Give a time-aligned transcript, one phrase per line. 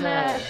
[0.00, 0.40] Garázsmenet!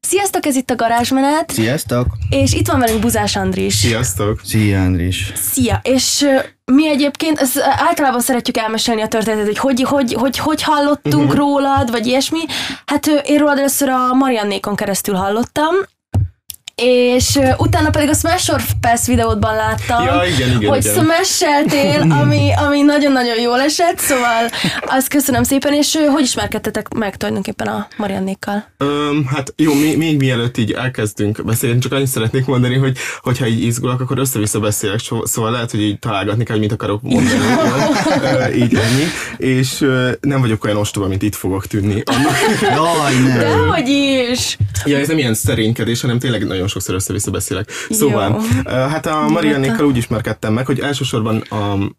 [0.00, 2.06] Sziasztok, ez itt a Garázsmenet, Sziasztok!
[2.30, 3.74] és itt van velünk Buzás Andris.
[3.74, 4.40] Sziasztok!
[4.44, 5.32] Szia, Andris!
[5.34, 5.80] Szia!
[5.82, 6.26] És
[6.64, 11.34] mi egyébként, ezt ö, általában szeretjük elmesélni a történetet, hogy hogy, hogy, hogy, hogy hallottunk
[11.40, 12.40] rólad, vagy ilyesmi.
[12.86, 15.74] Hát ö, én rólad először a Mariannékon keresztül hallottam,
[16.82, 21.04] és utána pedig a Smash or Pass videódban láttam, Ja, igen, igen, hogy igen.
[21.04, 24.48] smasheltél, ami, ami nagyon-nagyon jól esett, szóval
[24.86, 28.66] azt köszönöm szépen, és hogy ismerkedtetek meg tulajdonképpen a Mariannékkal?
[28.76, 33.46] Öm, hát jó, még, még mielőtt így elkezdünk beszélni, csak annyit szeretnék mondani, hogy hogyha
[33.46, 37.36] így izgulok, akkor össze-vissza beszélek, szóval lehet, hogy így találgatni kell, hogy mit akarok mondani.
[38.62, 39.04] Így ennyi.
[39.36, 39.78] És
[40.20, 42.02] nem vagyok olyan ostoba, mint itt fogok tűnni.
[42.04, 43.38] Annak, Jaj, ne!
[43.38, 44.56] Dehogy is!
[44.84, 47.70] ja, ez nem ilyen szerénykedés, hanem tényleg nagyon sokszor össze-vissza beszélek.
[47.90, 48.70] Szóval, Jó.
[48.70, 51.96] hát a Mariannékkal úgy ismerkedtem meg, hogy elsősorban a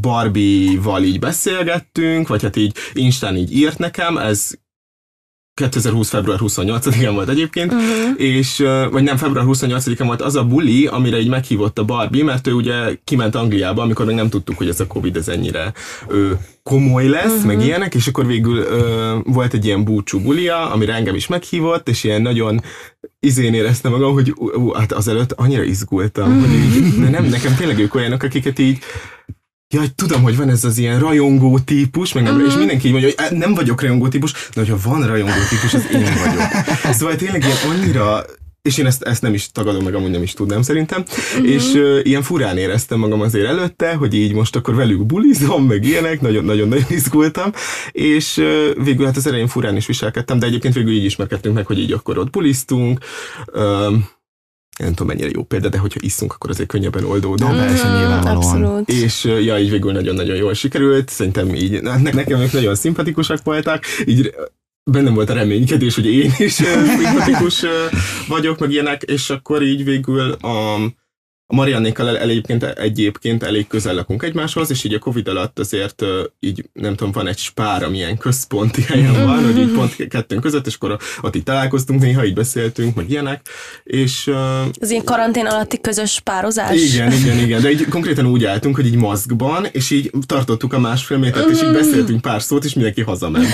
[0.00, 4.50] Barbie-val így beszélgettünk, vagy hát így Instán így írt nekem, ez
[5.54, 6.08] 2020.
[6.08, 7.80] február 28-án volt egyébként, Mhm.
[7.80, 8.20] uh-huh.
[8.20, 12.46] és, vagy nem, február 28-án volt az a buli, amire így meghívott a Barbie, mert
[12.46, 12.74] ő ugye
[13.04, 15.72] kiment Angliába, amikor még nem tudtuk, hogy ez a Covid ez ennyire
[16.08, 16.30] ö,
[16.62, 17.44] komoly lesz, uh-huh.
[17.46, 21.88] meg ilyenek, és akkor végül ö, volt egy ilyen búcsú bulia, amire engem is meghívott,
[21.88, 22.60] és ilyen nagyon
[23.20, 27.54] izén éreztem magam, hogy ú, ú, hát azelőtt annyira izgultam, hogy így, de nem, nekem
[27.56, 28.78] tényleg ők olyanok, akiket így
[29.74, 33.10] Jaj, tudom, hogy van ez az ilyen rajongó típus, meg nem, és mindenki így mondja,
[33.16, 36.48] hogy "Á, nem vagyok rajongó típus, de hogyha van rajongó típus, az én vagyok.
[36.98, 38.24] Szóval tényleg ilyen annyira
[38.62, 41.50] és én ezt, ezt nem is tagadom, meg amúgy nem is tudnám szerintem, uh-huh.
[41.50, 45.84] és uh, ilyen furán éreztem magam azért előtte, hogy így most akkor velük bulizom, meg
[45.84, 47.52] ilyenek, nagyon-nagyon izgultam,
[47.92, 51.66] és uh, végül hát az elején furán is viselkedtem, de egyébként végül így ismerkedtünk meg,
[51.66, 52.98] hogy így akkor ott buliztunk,
[53.54, 54.08] um,
[54.78, 57.50] nem tudom mennyire jó példa, de hogyha iszunk, akkor azért könnyebben oldódom.
[57.50, 58.36] No, persze, nyilvánvalóan.
[58.36, 58.88] Abszolút.
[58.88, 63.84] És ja, így végül nagyon-nagyon jól sikerült, szerintem így, ne- nekem ők nagyon szimpatikusak voltak,
[64.06, 64.34] így
[64.90, 67.64] bennem volt a reménykedés, hogy én is szimpatikus
[68.28, 70.76] vagyok, meg ilyenek, és akkor így végül a,
[71.46, 76.02] a Mariannékkal el, egyébként, egyébként elég közel lakunk egymáshoz, és így a Covid alatt azért
[76.40, 80.66] így nem tudom, van egy spár, amilyen központi helyen van, hogy így pont kettőnk között,
[80.66, 83.48] és akkor ott így találkoztunk néha, így beszéltünk, meg ilyenek,
[83.84, 84.30] és
[84.80, 86.92] Az ilyen karantén alatti közös pározás.
[86.92, 90.78] igen, igen, igen, de így konkrétan úgy álltunk, hogy így maszkban, és így tartottuk a
[90.78, 93.48] másfél métert, és így beszéltünk pár szót, és mindenki hazament.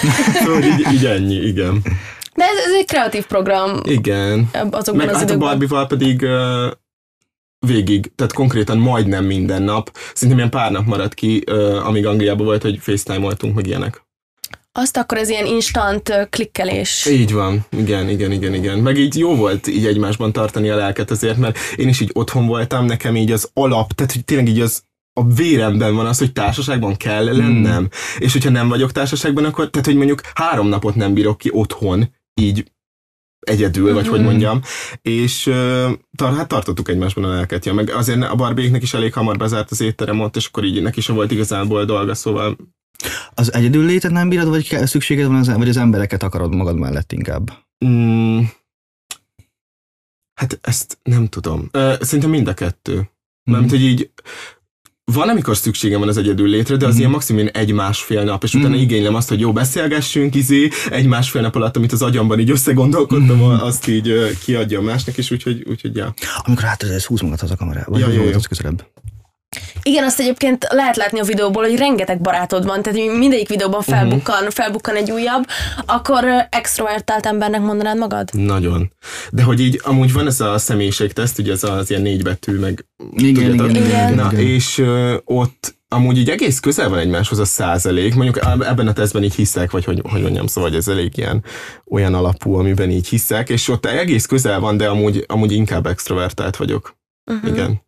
[0.45, 1.83] Szóval így, így ennyi, igen.
[2.35, 4.49] De ez, ez egy kreatív program Igen.
[4.71, 5.39] azokban Meg az hát a időkben.
[5.39, 6.27] Barbie-val pedig
[7.67, 11.39] végig, tehát konkrétan majdnem minden nap, szerintem ilyen pár nap maradt ki,
[11.85, 14.09] amíg Angliában volt, hogy FaceTime-oltunk, meg ilyenek.
[14.73, 17.07] Azt akkor ez ilyen instant klikkelés.
[17.07, 18.79] Így van, igen, igen, igen, igen.
[18.79, 22.47] Meg így jó volt így egymásban tartani a lelket azért, mert én is így otthon
[22.47, 24.83] voltam, nekem így az alap, tehát hogy tényleg így az
[25.21, 27.89] a véremben van az, hogy társaságban kell lennem.
[28.19, 32.15] És hogyha nem vagyok társaságban, akkor, tehát hogy mondjuk három napot nem bírok ki otthon,
[32.41, 32.73] így
[33.41, 34.61] egyedül, vagy hogy mondjam,
[35.03, 35.43] és
[36.17, 39.71] tar- hát tartottuk egymásban a lelket, ja, meg azért a Barbéknek is elég hamar bezárt
[39.71, 42.57] az étterem ott, és akkor így neki sem volt igazából dolga, szóval
[43.35, 46.79] Az egyedül létet nem bírod, vagy kell, szükséged van, az, vagy az embereket akarod magad
[46.79, 47.53] mellett inkább?
[47.85, 48.41] Mm,
[50.35, 51.69] hát ezt nem tudom.
[52.01, 52.95] Szerintem mind a kettő.
[52.95, 53.59] Mhm.
[53.59, 54.11] Mert hogy így
[55.13, 58.75] van, amikor szükségem van az egyedül létre, de az ilyen maximum egy-másfél nap, és utána
[58.75, 58.83] Mhm.
[58.83, 63.45] igénylem azt, hogy jó, beszélgessünk, izé, egy-másfél nap alatt, amit az agyamban így összegondolkodtam, Mhm.
[63.63, 66.15] azt így kiadjam másnak, és úgyhogy, úgyhogy ja.
[66.45, 68.35] Amikor átvezesz, húz magad haza a kamerába, vagy Ja, jó, jó, jó.
[68.37, 68.85] az közelebb.
[69.83, 73.91] Igen, azt egyébként lehet látni a videóból, hogy rengeteg barátod van, tehát mindegyik videóban Mhm.
[73.91, 75.45] felbukkan, felbukkan egy újabb,
[75.87, 78.29] akkor extrovertált embernek mondanád magad?
[78.33, 78.93] Nagyon.
[79.31, 82.87] De hogy így amúgy van ez a személyiségteszt, ugye ez az ilyen négy betű, meg
[83.17, 83.71] Igen, tudjátok?
[83.71, 84.45] igen, igen, Na, igen.
[84.47, 88.93] és ö, ott amúgy így egész közel van egymáshoz a százalék, mondjuk eb- ebben a
[88.93, 91.45] tesztben így hiszek, vagy hogy, hogy mondjam, szóval ez elég ilyen
[91.91, 96.57] olyan alapú, amiben így hiszek, és ott egész közel van, de amúgy, amúgy inkább extrovertált
[96.57, 96.97] vagyok.
[97.33, 97.51] Uh-huh.
[97.51, 97.83] Igen.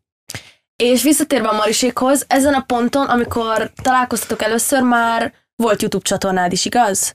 [0.82, 6.64] És visszatérve a Marisékhoz, ezen a ponton, amikor találkoztatok először, már volt YouTube csatornád is,
[6.64, 7.14] igaz?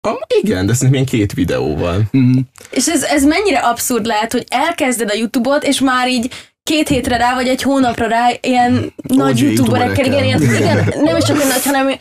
[0.00, 2.02] Ah, igen, de szerintem ilyen két videóval.
[2.10, 2.38] Mhm.
[2.70, 6.30] És ez, ez mennyire abszurd lehet, hogy elkezded a YouTube-ot, és már így
[6.62, 11.24] két hétre rá, vagy egy hónapra rá ilyen nagy youtuberekkel, igen, ilyen, igen, nem is
[11.24, 11.98] csak olyan nagy, hanem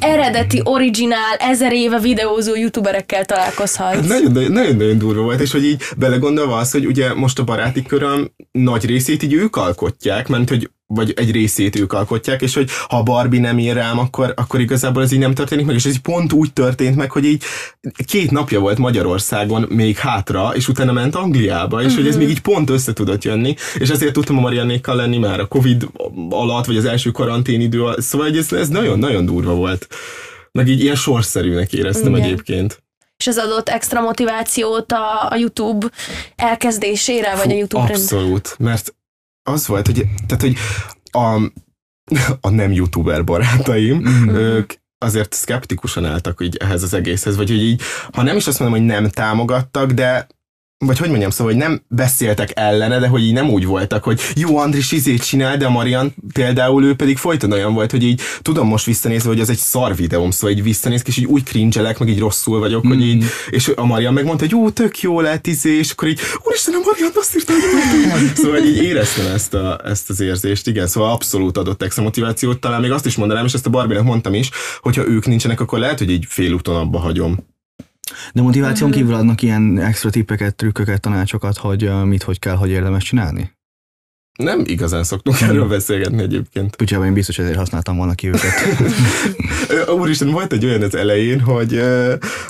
[0.00, 4.06] eredeti, originál, ezer éve videózó youtuberekkel Hát találkozhatsz.
[4.06, 7.44] nagyon, nagyon, nagyon, nagyon durva volt, és hogy így belegondolva az, hogy ugye most a
[7.44, 12.54] baráti köröm nagy részét így ők alkotják, mert hogy vagy egy részét ők alkotják, és
[12.54, 15.84] hogy ha Barbie nem ír rám, akkor, akkor igazából ez így nem történik meg, és
[15.84, 17.42] ez pont úgy történt meg, hogy így
[18.06, 22.00] két napja volt Magyarországon még hátra, és utána ment Angliába, és uh-huh.
[22.00, 25.40] hogy ez még így pont össze tudott jönni, és ezért tudtam a Mariannékkal lenni már
[25.40, 25.88] a Covid
[26.30, 29.86] alatt, vagy az első karantén idő alatt, szóval hogy ez, ez nagyon-nagyon durva volt.
[30.52, 32.24] Meg így ilyen sorszerűnek éreztem Igen.
[32.26, 32.82] egyébként.
[33.16, 35.86] És ez adott extra motivációt a, a YouTube
[36.36, 38.94] elkezdésére, vagy a YouTube Abszolút, mert
[39.42, 40.56] az volt, hogy, tehát, hogy
[41.10, 41.42] a,
[42.40, 44.28] a nem youtuber barátaim, Mhm.
[44.28, 48.58] ők azért szkeptikusan álltak így ehhez az egészhez, vagy hogy így, ha nem is azt
[48.60, 50.26] mondom, hogy nem támogattak, de
[50.86, 54.20] vagy hogy mondjam, szóval, hogy nem beszéltek ellene, de hogy így nem úgy voltak, hogy
[54.34, 58.20] jó, Andris izét csinál, de a Marian például ő pedig folyton olyan volt, hogy így
[58.42, 61.82] tudom most visszanézve, hogy az egy szar videóm, szóval így visszanéz, és így úgy cringe
[61.82, 65.46] meg így rosszul vagyok, hogy így, és a Marian megmondta, hogy jó, tök jó lett
[65.46, 68.36] izé, és akkor így, úristen, a Marian azt írta, hogy.
[68.36, 72.80] Szóval így éreztem ezt, a, ezt az érzést, igen, szóval abszolút adott extra motivációt, talán
[72.80, 74.50] még azt is mondanám, és ezt a Barbie-nak mondtam is,
[74.80, 77.50] hogyha ők nincsenek, akkor lehet, hogy így félúton abba hagyom.
[78.34, 78.98] De motiváción Mhm.
[78.98, 83.52] kívül adnak ilyen extra tippeket, trükköket, tanácsokat, hogy mit, hogy kell, hogy érdemes csinálni?
[84.38, 86.76] Nem igazán szoktunk erről beszélgetni egyébként.
[86.76, 88.52] Pucsában én biztos ezért használtam volna ki őket.
[90.00, 91.82] Úristen, volt egy olyan az elején, hogy,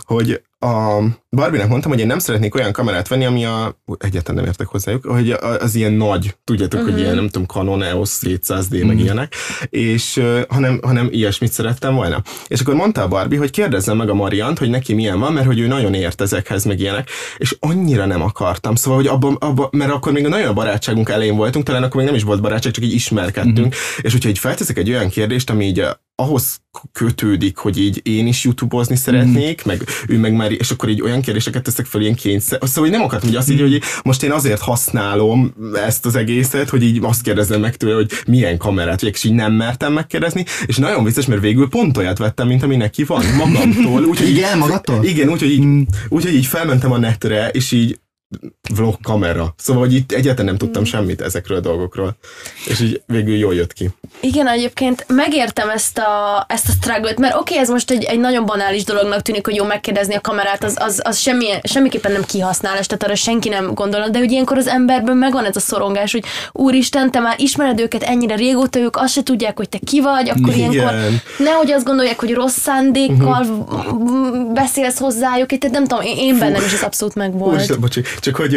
[0.03, 4.50] hogy a Barbie-nek mondtam, hogy én nem szeretnék olyan kamerát venni, ami a, egyáltalán nem
[4.50, 5.31] értek hozzájuk, hogy
[5.61, 6.94] az ilyen nagy, tudjátok, uh-huh.
[6.94, 8.82] hogy ilyen, nem tudom, Canon EOS 700D, uh-huh.
[8.82, 9.35] meg ilyenek,
[9.69, 12.23] és hanem, hanem ilyesmit szerettem volna.
[12.47, 15.47] És akkor mondta a Barbie, hogy kérdezzem meg a Mariant, hogy neki milyen van, mert
[15.47, 18.75] hogy ő nagyon ért ezekhez, meg ilyenek, és annyira nem akartam.
[18.75, 22.06] Szóval, hogy abba, abba mert akkor még nagyon a barátságunk elején voltunk, talán akkor még
[22.06, 23.75] nem is volt barátság, csak így ismerkedtünk, uh-huh.
[24.00, 26.62] és hogyha így felteszek egy olyan kérdést, ami így ahhoz
[26.93, 31.21] kötődik, hogy így én is YouTube-ozni szeretnék, meg ő meg már, és akkor így olyan
[31.21, 32.59] kérdéseket teszek fel, ilyen kényszer.
[32.63, 35.55] Szóval, hogy nem akartam, hogy azt így, hogy most én azért használom
[35.87, 39.53] ezt az egészet, hogy így azt kérdezem meg tőle, hogy milyen kamerát, és így nem
[39.53, 44.07] mertem megkérdezni, és nagyon vicces, mert végül pont olyat vettem, mint ami neki van, magamtól.
[44.23, 45.05] Így- Igen, magadtól?
[45.05, 45.83] Igen, úgyhogy így, Mm.
[46.09, 48.01] úgyhogy így felmentem a netre, és így
[48.75, 49.55] vlog kamera.
[49.58, 52.17] Szóval, hogy itt egyáltalán nem tudtam semmit ezekről a dolgokról.
[52.67, 53.90] És így végül jól jött ki.
[54.20, 58.19] Igen, egyébként megértem ezt a, ezt a struggle-t, mert oké, okay, ez most egy, egy
[58.19, 62.25] nagyon banális dolognak tűnik, hogy jó megkérdezni a kamerát, az, az, az semmi, semmiképpen nem
[62.25, 66.12] kihasználás, tehát arra senki nem gondol, de hogy ilyenkor az emberben megvan ez a szorongás,
[66.12, 70.00] hogy úristen, te már ismered őket ennyire régóta, ők azt se tudják, hogy te ki
[70.00, 70.73] vagy, akkor Igen.
[70.73, 70.94] ilyenkor
[71.38, 74.52] nehogy azt gondolják, hogy rossz szándékkal uh-huh.
[74.52, 77.55] beszélsz hozzájuk, tehát nem tudom, én, én bennem is ez abszolút megvolt.
[77.55, 78.55] Úristen, bocsi, csak hogy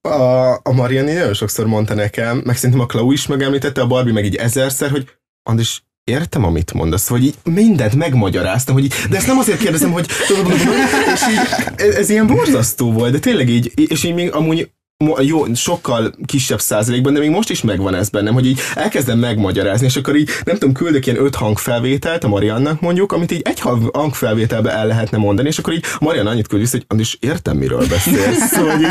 [0.00, 4.12] a, a Mariani nagyon sokszor mondta nekem, meg szerintem a Klau is megemlítette, a Barbie
[4.12, 5.08] meg így ezerszer, hogy
[5.42, 9.92] Andris, értem, amit mondasz, hogy így mindent megmagyaráztam, hogy így, de ezt nem azért kérdezem,
[9.92, 10.06] hogy
[11.14, 11.38] és így,
[11.76, 14.70] ez, ez ilyen borzasztó volt, de tényleg így, és így még amúgy
[15.20, 19.86] jó, sokkal kisebb százalékban, de még most is megvan ez bennem, hogy így elkezdem megmagyarázni,
[19.86, 23.60] és akkor így, nem tudom, küldök ilyen öt hangfelvételt a Mariannak mondjuk, amit így egy
[23.60, 27.56] hang- hangfelvételbe el lehetne mondani, és akkor így Marian annyit küld vissza, hogy Andis, értem,
[27.56, 28.48] miről beszélsz.
[28.56, 28.86] Szóval, így,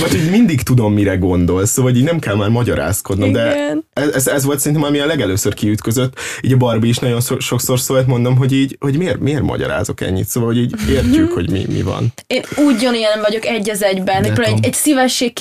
[0.00, 3.84] vagy hogy mindig tudom, mire gondolsz, szóval így nem kell már magyarázkodnom, de Igen.
[3.92, 6.18] ez, ez, ez volt szerintem, ami a legelőször kiütközött.
[6.40, 10.00] Így a Barbie is nagyon szor- sokszor szólt, mondom, hogy így, hogy miért, miért magyarázok
[10.00, 12.12] ennyit, szóval, hogy így értjük, hogy mi, mi van.
[12.26, 14.74] Én úgy ilyen vagyok egy az egyben, De egy, egy, egy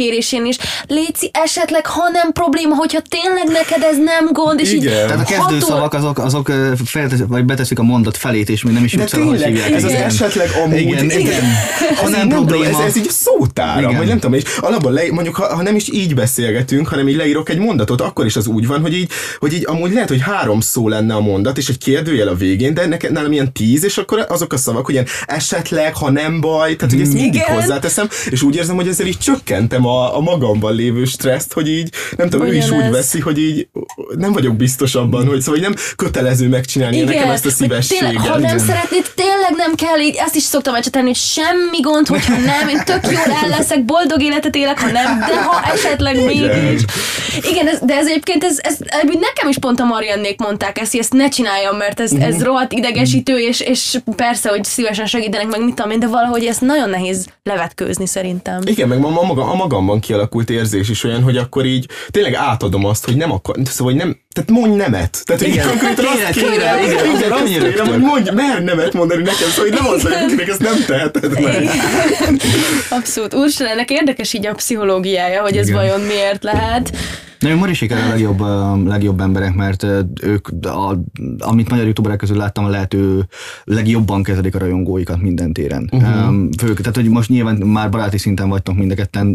[0.04, 0.58] szívességkérésén is.
[0.88, 5.08] Léci, esetleg, ha nem probléma, hogyha tényleg neked ez nem gond, és így Igen.
[5.08, 8.84] Tehát a kezdőszavak azok, azok ö, felteszik, vagy beteszik a mondat felét, és még nem
[8.84, 9.72] is jutsz el, hogy hívják.
[9.72, 10.04] ez az Igen.
[10.04, 11.44] esetleg amúgy, Igen, igen.
[11.96, 12.82] Ha Ez nem így tudom, probléma.
[12.82, 13.98] Ez, ez így szótára, Igen.
[13.98, 17.16] vagy nem tudom, és alapból le, mondjuk, ha, ha, nem is így beszélgetünk, hanem így
[17.16, 19.10] leírok egy mondatot, akkor is az úgy van, hogy így,
[19.40, 22.74] hogy így amúgy lehet, hogy három szó lenne a mondat, és egy kérdőjel a végén,
[22.74, 26.42] de neked nálam ilyen tíz, és akkor azok a szavak, hogy ilyen esetleg, ha nem
[26.42, 27.56] baj, tehát hogy ezt mindig Igen.
[27.56, 31.94] hozzáteszem, és úgy érzem, hogy ezzel így csökkentem a, a magamban lévő stresszt, hogy így,
[32.18, 32.92] nem tudom, ő is úgy Ugyanez.
[32.92, 33.68] veszi, hogy így
[34.18, 38.10] nem vagyok biztos abban, hogy szóval így nem kötelező megcsinálni nekem ezt a hogy szívességet.
[38.10, 38.60] Tényleg, ha nem Igen.
[38.60, 42.82] szeretnéd, tényleg nem kell így, ezt is szoktam ecsetelni, hogy semmi gond, hogyha nem, én
[42.86, 46.82] tök jól el leszek, boldog életet élek, ha nem, de ha esetleg mégis.
[47.52, 51.00] Igen, ez, de ez egyébként, ez, ez, nekem is pont a Mariannék mondták ezt, hogy
[51.00, 55.64] ezt ne csináljam, mert ez, ez rohadt idegesítő, és, és persze, hogy szívesen segítenek meg,
[55.64, 58.62] mit tudom én, de valahogy ezt nagyon nehéz levetkőzni szerintem.
[58.66, 62.86] Igen, meg a, maga, a magamban kialakult érzés is olyan, hogy akkor így tényleg átadom
[62.86, 65.22] azt, hogy nem akar, szóval hogy nem, tehát mondj nemet.
[65.25, 65.68] Tehát Igen.
[65.68, 67.74] konkrétan azt Kérek, kérem, kérem, igen, igen, azt könyörögtök.
[67.74, 70.84] kérem, hogy mondj, mer nemet mondani nekem, szóval hogy nem az, hogy akinek ezt nem
[70.86, 71.70] teheted meg.
[72.90, 73.34] Abszolút.
[73.34, 75.80] Úristen, ennek érdekes így a pszichológiája, hogy ez Igen.
[75.80, 76.92] vajon miért lehet.
[77.44, 78.42] Nagyon Marisik a legjobb,
[78.88, 79.86] legjobb emberek, mert
[80.22, 80.98] ők, a,
[81.38, 83.28] amit magyar youtuberek közül láttam, a lehető
[83.64, 85.90] legjobban kezelik a rajongóikat minden téren.
[85.92, 86.36] Uh-huh.
[86.58, 89.34] Fők, tehát, hogy most nyilván már baráti szinten vagytok mind a ketten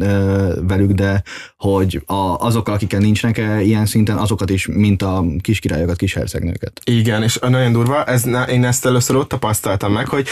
[0.66, 1.22] velük, de
[1.56, 6.80] hogy a, azokkal, akikkel nincsenek e, ilyen szinten, azokat is, mint a kiskirályokat, kishercegnőket.
[6.84, 10.26] Igen, és nagyon durva, ez, én ezt először ott tapasztaltam meg, hogy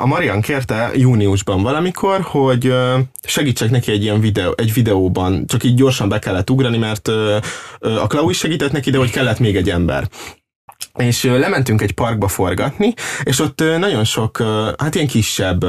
[0.00, 2.74] a Marian kérte júniusban valamikor, hogy
[3.22, 7.36] segítsek neki egy ilyen videó, egy videóban, csak így gyorsan be kellett ugrani, mert ö,
[7.78, 10.08] a Klau is segített neki, de hogy kellett még egy ember.
[10.98, 14.42] és lementünk egy parkba forgatni, és ott nagyon sok,
[14.76, 15.64] hát ilyen kisebb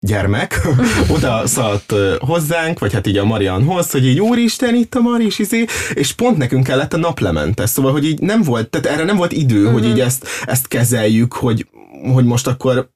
[0.00, 0.60] gyermek
[1.16, 5.64] oda szaladt hozzánk, vagy hát így a Marianhoz, hogy így úristen, itt a Maris, izé,
[5.94, 9.32] és pont nekünk kellett a naplemente, szóval, hogy így nem volt, tehát erre nem volt
[9.32, 11.68] idő, hogy így ezt, ezt kezeljük, hogy,
[12.12, 12.90] hogy most akkor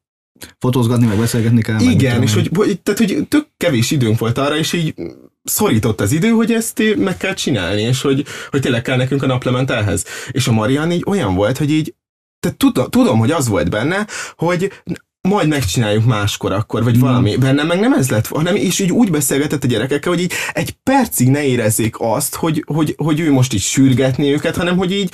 [0.58, 1.74] Fotózgatni, meg beszélgetni kell.
[1.74, 4.94] meg igen, tudom és hogy, hogy, tehát, hogy tök kevés időnk volt arra, és így
[5.44, 9.26] szorított az idő, hogy ezt meg kell csinálni, és hogy, hogy tényleg kell nekünk a
[9.26, 10.04] naplement ehhez.
[10.30, 11.94] És a Marian így olyan volt, hogy így,
[12.40, 14.06] tehát tudom, tudom, hogy az volt benne,
[14.36, 14.72] hogy
[15.28, 17.36] majd megcsináljuk máskor akkor, vagy valami.
[17.36, 20.70] Bennem meg nem ez lett, hanem és így úgy beszélgetett a gyerekekkel, hogy így egy
[20.70, 25.10] percig ne érezzék azt, hogy, hogy, hogy ő most így sürgetni őket, hanem hogy így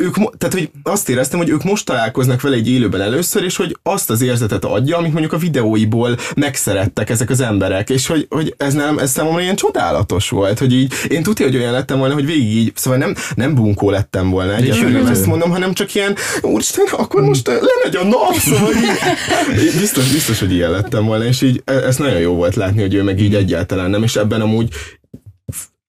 [0.00, 3.78] ők, tehát hogy azt éreztem, hogy ők most találkoznak vele egy élőben először, és hogy
[3.82, 8.54] azt az érzetet adja, amit mondjuk a videóiból megszerettek ezek az emberek, és hogy, hogy
[8.56, 12.14] ez, nem, ez számomra ilyen csodálatos volt, hogy így, én tudja, hogy olyan lettem volna,
[12.14, 15.94] hogy végig így, szóval nem, nem bunkó lettem volna, egyáltalán nem ezt mondom, hanem csak
[15.94, 18.72] ilyen, úristen, akkor most lemegy a nap, szóval
[19.64, 22.80] így, biztos, biztos, hogy ilyen lettem volna, és így e- ez nagyon jó volt látni,
[22.80, 24.68] hogy ő meg így egyáltalán nem, és ebben amúgy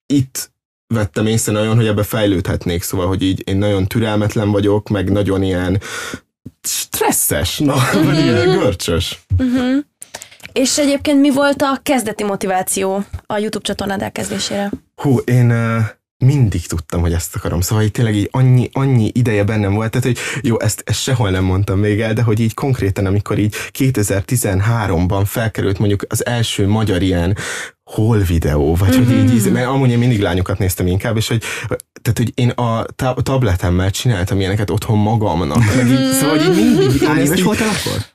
[0.06, 0.50] itt
[0.91, 5.43] vettem észre nagyon, hogy ebbe fejlődhetnék, szóval, hogy így én nagyon türelmetlen vagyok, meg nagyon
[5.43, 5.81] ilyen
[6.62, 9.25] stresszes, na, vagy ilyen görcsös.
[10.51, 14.71] És egyébként mi volt a kezdeti motiváció a YouTube csatornád elkezdésére?
[14.95, 15.81] Hú, én uh,
[16.21, 17.61] mindig tudtam, hogy ezt akarom.
[17.61, 21.29] Szóval így tényleg így annyi, annyi ideje bennem volt, tehát hogy jó, ezt, ezt sehol
[21.29, 26.67] nem mondtam még el, de hogy így konkrétan, amikor így 2013-ban felkerült mondjuk az első
[26.67, 27.37] magyar ilyen
[27.83, 31.43] hol videó, vagy hogy így, így, mert amúgy én mindig lányokat néztem inkább, és hogy,
[32.01, 35.75] tehát, hogy én a ta- tabletemmel csináltam ilyeneket otthon magamnak.
[35.75, 37.01] Meg így, szóval, hogy így mindig...
[37.01, 38.05] Hány éves voltál akkor?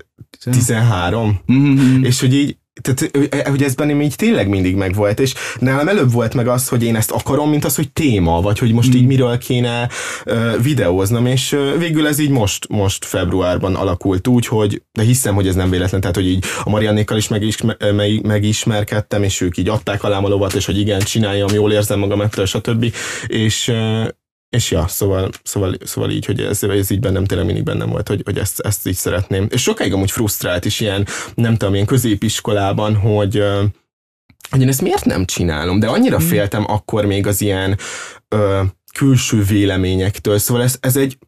[0.53, 1.41] 13.
[1.47, 2.05] Mhm.
[2.05, 3.11] És hogy így, tehát,
[3.49, 6.97] hogy ez bennem így tényleg mindig megvolt, és nálam előbb volt meg az, hogy én
[6.97, 9.89] ezt akarom, mint az, hogy téma, vagy hogy most így miről kéne
[10.25, 15.35] ö, videóznom, és ö, végül ez így most, most februárban alakult úgy, hogy, de hiszem,
[15.35, 19.57] hogy ez nem véletlen, tehát, hogy így a Mariannékkal is megismer, meg, megismerkedtem, és ők
[19.57, 22.95] így adták alám a lovat, és hogy igen, csináljam, jól érzem magam ettől, stb.
[23.27, 24.05] És ö,
[24.49, 28.09] és ja, szóval, szóval, szóval így, hogy ez, ez így bennem tényleg mindig bennem volt,
[28.09, 29.47] hogy, hogy ezt, ezt így szeretném.
[29.51, 33.43] És sokáig amúgy frusztrált is ilyen, nem tudom, ilyen középiskolában, hogy,
[34.51, 37.79] hogy én ezt miért nem csinálom, de annyira féltem akkor még az ilyen
[38.29, 38.63] ö,
[38.93, 41.19] külső véleményektől, szóval ez, ez egy,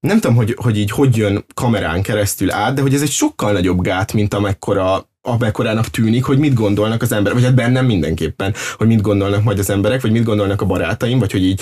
[0.00, 3.52] nem tudom, hogy, hogy így hogy jön kamerán keresztül át, de hogy ez egy sokkal
[3.52, 8.54] nagyobb gát, mint amekkora amekkorának tűnik, hogy mit gondolnak az emberek, vagy hát bennem mindenképpen,
[8.76, 11.60] hogy mit gondolnak majd az emberek, vagy mit gondolnak a barátaim, vagy hogy így,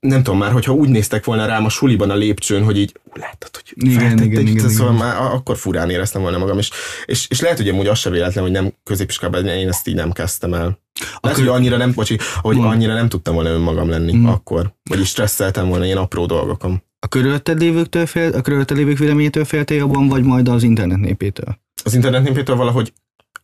[0.00, 3.50] nem tudom már, hogyha úgy néztek volna rám a suliban a lépcsőn, hogy így láttad,
[3.52, 5.06] hogy Igen, feltették, igen, igen, szóval igen.
[5.06, 6.70] már akkor furán éreztem volna magam, és,
[7.04, 10.12] és, és lehet, hogy amúgy az se véletlen, hogy nem középiskolában én ezt így nem
[10.12, 10.80] kezdtem el.
[11.20, 12.72] Lehet, hogy annyira nem, bocsi, hogy Mond.
[12.72, 14.26] annyira nem tudtam volna önmagam lenni Mm.
[14.26, 16.82] akkor, vagyis stresszeltem volna ilyen apró dolgokon.
[16.98, 21.58] A körülötted lévőktől fél, a körülötted lévők véleményétől féltél jobban, vagy majd az internet népétől?
[21.84, 22.92] Az internetnél például valahogy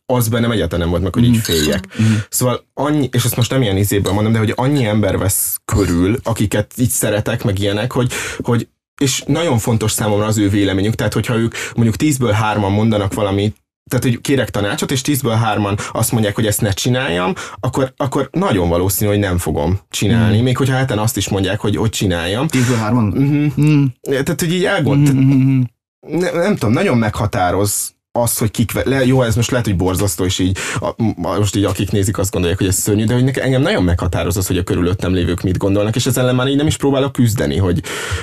[0.05, 1.87] az bennem egyáltalán nem volt meg, hogy így féljek.
[2.01, 2.13] Mm.
[2.29, 6.17] Szóval annyi, és ezt most nem ilyen izéből mondom, de hogy annyi ember vesz körül,
[6.23, 8.67] akiket így szeretek, meg ilyenek, hogy, hogy
[9.01, 13.55] és nagyon fontos számomra az ő véleményük, tehát hogyha ők mondjuk tízből hárman mondanak valamit,
[13.89, 18.29] tehát, hogy kérek tanácsot, és tízből hárman azt mondják, hogy ezt ne csináljam, akkor, akkor
[18.31, 20.41] nagyon valószínű, hogy nem fogom csinálni.
[20.41, 22.47] Még hogyha heten azt is mondják, hogy, hogy csináljam.
[22.47, 23.07] Tízből hárman?
[23.07, 23.65] Uh-huh.
[23.67, 23.85] Mm.
[24.09, 25.61] Tehát, hogy így elgond, Mhm.
[26.07, 30.25] nem, nem tudom, nagyon meghatároz az, hogy kik, le, jó, ez most lehet, hogy borzasztó,
[30.25, 33.43] és így a, most így akik nézik, azt gondolják, hogy ez szörnyű, de hogy nekem,
[33.43, 36.67] engem nagyon meghatároz az, hogy a körülöttem lévők mit gondolnak, és ezzel már így nem
[36.67, 37.81] is próbálok küzdeni, hogy,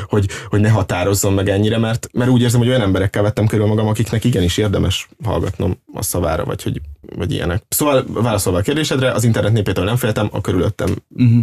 [0.08, 3.66] hogy, hogy ne határozzon meg ennyire, mert, mert úgy érzem, hogy olyan emberekkel vettem körül
[3.66, 6.80] magam, akiknek igenis érdemes hallgatnom a szavára, vagy, hogy,
[7.16, 7.62] vagy ilyenek.
[7.68, 11.38] Szóval válaszolva a kérdésedre, az internet népétől nem féltem, a körülöttem Mhm.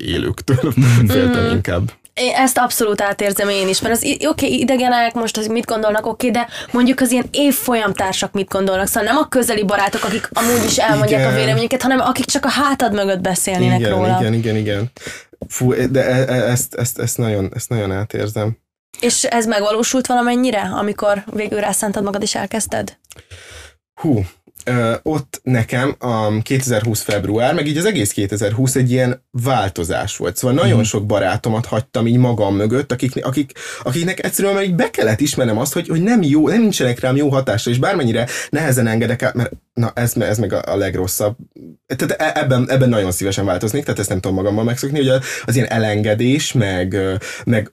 [0.00, 0.72] élőktől
[1.06, 1.92] féltem inkább.
[2.14, 6.28] Ezt abszolút átérzem én is, mert az oké, okay, idegenek, most az mit gondolnak, oké,
[6.28, 10.64] okay, de mondjuk az ilyen évfolyamtársak mit gondolnak, szóval nem a közeli barátok, akik amúgy
[10.64, 11.32] is elmondják Igen.
[11.32, 14.16] a véleményüket, hanem akik csak a hátad mögött beszélnének igen, róla.
[14.20, 14.90] Igen, igen, igen.
[15.48, 18.56] Fú, de e- e- ezt, ezt, ezt, nagyon, ezt nagyon átérzem.
[19.00, 22.96] És ez megvalósult valamennyire, amikor végül rászántad magad és elkezdted?
[24.00, 24.24] Hú,
[25.02, 30.36] ott nekem a 2020 február, meg így az egész 2020 egy ilyen változás volt.
[30.36, 30.84] Szóval nagyon Mhm.
[30.86, 33.52] sok barátomat hagytam így magam mögött, akik, akik,
[33.82, 37.16] akiknek egyszerűen már így be kellett ismernem azt, hogy, hogy nem jó, nem nincsenek rám
[37.16, 41.36] jó hatásra, és bármennyire nehezen engedek el, mert na ez, ez meg a, a legrosszabb.
[41.96, 45.20] Tehát e- ebben, ebben nagyon szívesen változnék, tehát ezt nem tudom magammal megszokni, hogy az,
[45.44, 46.96] az ilyen elengedés, meg,
[47.44, 47.72] meg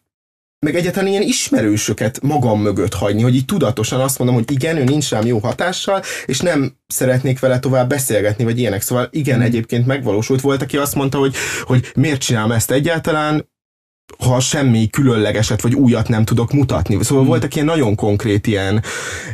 [0.60, 4.84] meg egyáltalán ilyen ismerősöket magam mögött hagyni, hogy így tudatosan azt mondom, hogy igen, ő
[4.84, 8.82] nincs rám jó hatással, és nem szeretnék vele tovább beszélgetni, vagy ilyenek.
[8.82, 9.42] Szóval igen, Mm.
[9.42, 10.42] egyébként megvalósult.
[10.42, 13.48] Volt, aki azt mondta, hogy, hogy miért csinálom ezt egyáltalán,
[14.18, 17.04] ha semmi különlegeset vagy újat nem tudok mutatni.
[17.04, 17.28] Szóval hmm.
[17.32, 18.84] voltak ilyen nagyon konkrét ilyen,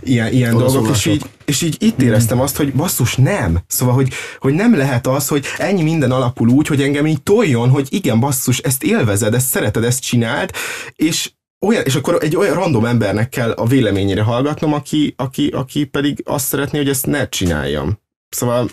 [0.02, 2.08] ilyen, ilyen dolgok, és így, és így itt hmm.
[2.08, 3.60] éreztem azt, hogy basszus, nem.
[3.68, 7.70] Szóval, hogy, hogy nem lehet az, hogy ennyi minden alapul úgy, hogy engem így toljon,
[7.70, 10.52] hogy igen, basszus, ezt élvezed, ezt szereted, ezt csináld,
[10.96, 11.32] és
[11.66, 16.22] olyan, és akkor egy olyan random embernek kell a véleményére hallgatnom, aki, aki, aki pedig
[16.26, 18.04] azt szeretné, hogy ezt ne csináljam.
[18.36, 18.70] Szóval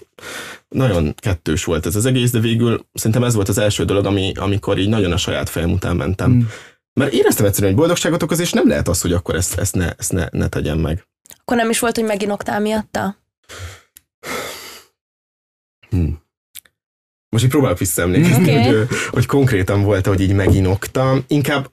[0.68, 4.32] nagyon kettős volt ez az egész, de végül szerintem ez volt az első dolog, ami,
[4.34, 6.30] amikor így nagyon a saját fejem után mentem.
[6.30, 6.40] Mm.
[7.00, 9.92] Mert éreztem egyszerűen, hogy boldogságot okoz, és nem lehet az, hogy akkor ezt, ezt, ne,
[9.98, 11.06] ezt ne, ne tegyem meg.
[11.40, 13.16] Akkor nem is volt, hogy meginoktál miatta?
[15.90, 16.22] Hmm.
[17.28, 18.64] Most így próbálok visszaemlékezni, okay.
[18.64, 21.24] hogy, hogy konkrétan volt, hogy így meginoktam.
[21.26, 21.70] Inkább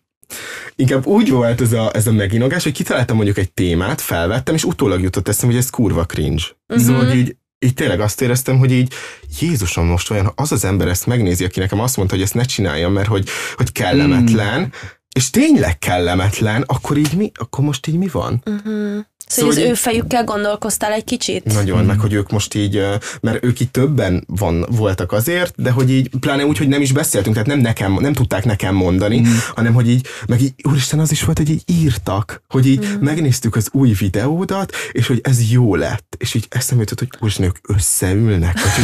[0.76, 4.64] Inkább úgy volt ez a, ez a meginogás, hogy kitaláltam mondjuk egy témát, felvettem, és
[4.64, 6.44] utólag jutott eszem, hogy ez kurva cringe.
[6.68, 6.86] Uh-huh.
[6.86, 8.94] Szóval, így így tényleg azt éreztem, hogy így
[9.40, 12.44] Jézusom most olyan, az az ember ezt megnézi, aki nekem azt mondta, hogy ezt ne
[12.44, 14.66] csináljam, mert hogy, hogy kellemetlen, mm.
[15.14, 18.42] és tényleg kellemetlen, akkor így mi, akkor most így mi van?
[18.46, 19.06] Uh-huh.
[19.30, 21.54] Szóval, szóval az ő fejükkel gondolkoztál egy kicsit?
[21.54, 21.88] Nagyon, hmm.
[21.88, 22.84] meg hogy ők most így,
[23.22, 26.92] mert ők így többen van, voltak azért, de hogy így, pláne úgy, hogy nem is
[26.92, 29.40] beszéltünk, tehát nem nekem, nem tudták nekem mondani, hmm.
[29.56, 33.00] hanem hogy így, meg így, úristen, az is volt, hogy így írtak, hogy így hmm.
[33.02, 37.46] megnéztük az új videódat, és hogy ez jó lett, és így eszembe jutott, hogy úristen,
[37.46, 38.84] ők összeülnek, hogy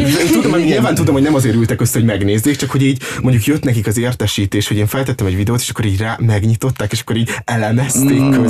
[0.00, 3.02] így, tudom, hogy nyilván tudom, hogy nem azért ültek össze, hogy megnézzék, csak hogy így
[3.22, 6.92] mondjuk jött nekik az értesítés, hogy én feltettem egy videót, és akkor így rá megnyitották,
[6.92, 8.46] és akkor így elemezték hmm.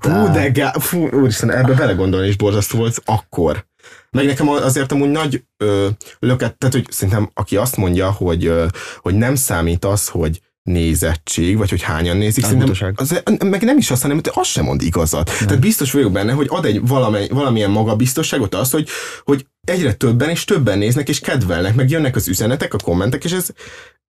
[0.00, 0.26] Közben.
[0.26, 0.72] Hú, de gá...
[0.78, 3.66] Fú, úristen, ebbe belegondolni is borzasztó volt akkor.
[4.10, 8.66] Meg nekem azért amúgy nagy ö, löket, tehát hogy szerintem aki azt mondja, hogy, ö,
[8.96, 13.90] hogy nem számít az, hogy nézettség, vagy hogy hányan nézik, szerintem az, meg nem is
[13.90, 15.28] azt, hanem hogy az sem mond igazat.
[15.38, 15.46] Nem.
[15.46, 18.88] Tehát biztos vagyok benne, hogy ad egy valami, valamilyen magabiztosságot az, hogy,
[19.22, 23.32] hogy egyre többen és többen néznek és kedvelnek, meg jönnek az üzenetek, a kommentek, és
[23.32, 23.48] ez,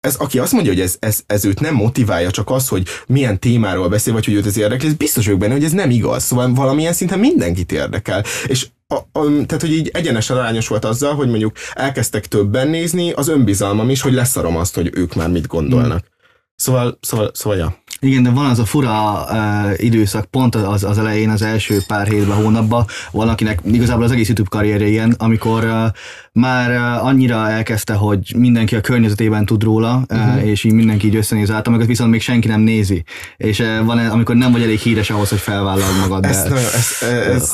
[0.01, 3.39] ez, aki azt mondja, hogy ez, ez, ez őt nem motiválja, csak az, hogy milyen
[3.39, 6.23] témáról beszél, vagy hogy őt ez érdekli, ez biztos vagyok benne, hogy ez nem igaz.
[6.23, 8.23] Szóval valamilyen szinten mindenkit érdekel.
[8.47, 13.11] És a, a, tehát, hogy így egyenesen arányos volt azzal, hogy mondjuk elkezdtek többen nézni,
[13.11, 16.03] az önbizalmam is, hogy leszarom azt, hogy ők már mit gondolnak.
[16.03, 16.15] Mm.
[16.55, 17.77] Szóval, szóval, szóval, ja.
[17.99, 22.07] Igen, de van az a fura uh, időszak, pont az, az elején, az első pár
[22.07, 25.85] hétben, hónapban, valakinek igazából az egész YouTube karrierje ilyen, amikor uh,
[26.31, 30.47] már uh, annyira elkezdte, hogy mindenki a környezetében tud róla, uh-huh.
[30.47, 33.03] és így mindenki így összenéz át, amikor viszont még senki nem nézi.
[33.37, 36.25] És uh, van, amikor nem vagy elég híres ahhoz, hogy felvállald magad.
[36.25, 37.53] Ezt, de, nagyon, ezt, ezt,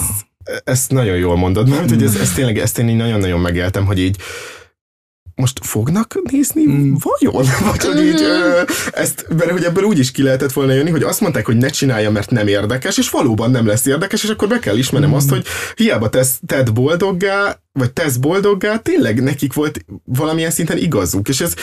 [0.64, 4.00] ezt nagyon jól mondod, mert hogy ez, ez tényleg, ezt én így nagyon-nagyon megéltem, hogy
[4.00, 4.18] így
[5.44, 6.94] most fognak nézni mm.
[7.00, 7.46] vajon?
[7.70, 11.04] Vagy hogy így, ö, ezt, mert hogy ebből úgy is ki lehetett volna jönni, hogy
[11.04, 14.48] azt mondták, hogy ne csinálja, mert nem érdekes, és valóban nem lesz érdekes, és akkor
[14.48, 15.14] be kell ismernem mm.
[15.14, 21.30] azt, hogy hiába tesz, tedd boldoggá, vagy tesz boldoggá, tényleg nekik volt valamilyen szinten igazuk,
[21.30, 21.54] és ez,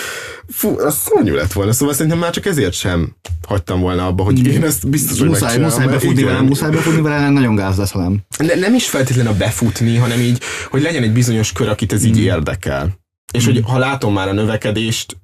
[0.49, 3.17] fú, az szörnyű lett volna, szóval szerintem már csak ezért sem
[3.47, 7.29] hagytam volna abba, hogy én ezt biztos, hogy muszáj, muszáj befutni vele, muszáj befutni vele,
[7.29, 8.21] nagyon gáz lesz, hanem.
[8.39, 12.05] Ne, nem is feltétlenül a befutni, hanem így, hogy legyen egy bizonyos kör, akit ez
[12.05, 12.23] így mm.
[12.23, 13.00] érdekel.
[13.31, 15.17] És hogy ha látom már a növekedést,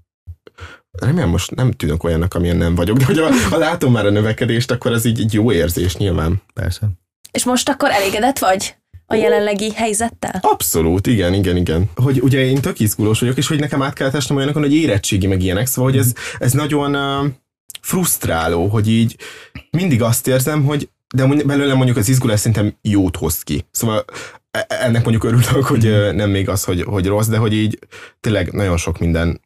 [0.90, 4.10] remélem most nem tűnök olyannak, amilyen nem vagyok, de hogy ha, ha látom már a
[4.10, 6.42] növekedést, akkor ez így egy jó érzés nyilván.
[6.54, 6.88] Persze.
[7.30, 8.74] És most akkor elégedett vagy?
[9.06, 10.38] a jelenlegi helyzettel?
[10.42, 11.90] Abszolút, igen, igen, igen.
[11.94, 15.26] Hogy ugye én tök izgulós vagyok, és hogy nekem át kellett esnem olyanokon, hogy érettségi
[15.26, 17.26] meg ilyenek, szóval hogy ez, ez nagyon uh,
[17.80, 19.16] frusztráló, hogy így
[19.70, 23.64] mindig azt érzem, hogy de belőle mondjuk az izgulás szerintem jót hoz ki.
[23.70, 24.04] Szóval
[24.68, 27.78] ennek mondjuk örülök, hogy nem még az, hogy, hogy rossz, de hogy így
[28.20, 29.40] tényleg nagyon sok minden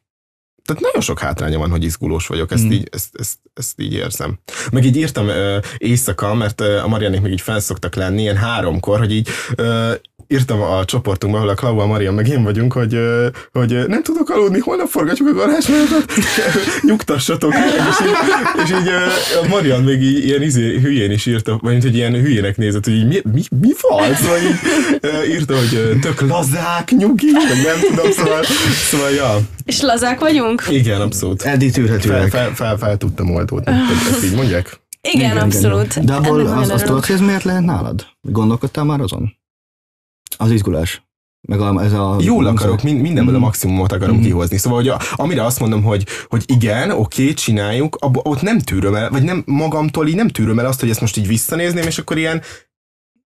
[0.73, 2.71] tehát nagyon sok hátránya van, hogy izgulós vagyok, ezt, mm.
[2.71, 4.39] így, ezt, ezt, ezt így érzem.
[4.71, 8.99] Meg így írtam uh, éjszaka, mert uh, a Marianék még így felszoktak lenni, ilyen háromkor,
[8.99, 9.93] hogy így uh,
[10.31, 12.99] írtam a csoportunkba, ahol a Klau, a Maria meg én vagyunk, hogy,
[13.51, 16.11] hogy nem tudok aludni, holnap forgatjuk a garázsmenetet,
[16.87, 17.53] nyugtassatok.
[17.53, 18.87] és így, és így
[19.43, 22.93] a Marian még így ilyen izé, hülyén is írta, vagy hogy ilyen hülyének nézett, hogy
[22.93, 24.15] így, mi, mi, mi van?
[24.15, 28.43] Szóval így írta, hogy tök lazák, nyugi, meg nem tudom, szóval,
[28.89, 29.39] szóval ja.
[29.65, 30.60] És lazák vagyunk?
[30.69, 31.41] Igen, abszolút.
[31.41, 32.29] Eddig tűrhetőek.
[32.29, 33.71] Fel, fel, fel, fel tudtam oldódni,
[34.11, 34.79] ezt így mondják?
[35.01, 35.95] Igen, igen abszolút.
[35.95, 36.05] Igen.
[36.05, 38.05] De abból az, azt tudod, hogy ez miért lehet nálad?
[38.21, 39.37] Gondolkodtál már azon?
[40.37, 41.03] Az izgulás.
[41.47, 43.37] Meg a, ez a Jól akarok, mind, mindenből mm.
[43.37, 44.21] a maximumot akarom mm.
[44.21, 44.57] kihozni.
[44.57, 48.95] Szóval, hogy a, amire azt mondom, hogy, hogy igen, oké, csináljuk, abba, ott nem tűröm
[48.95, 51.97] el, vagy nem magamtól így nem tűröm el azt, hogy ezt most így visszanézném, és
[51.97, 52.41] akkor ilyen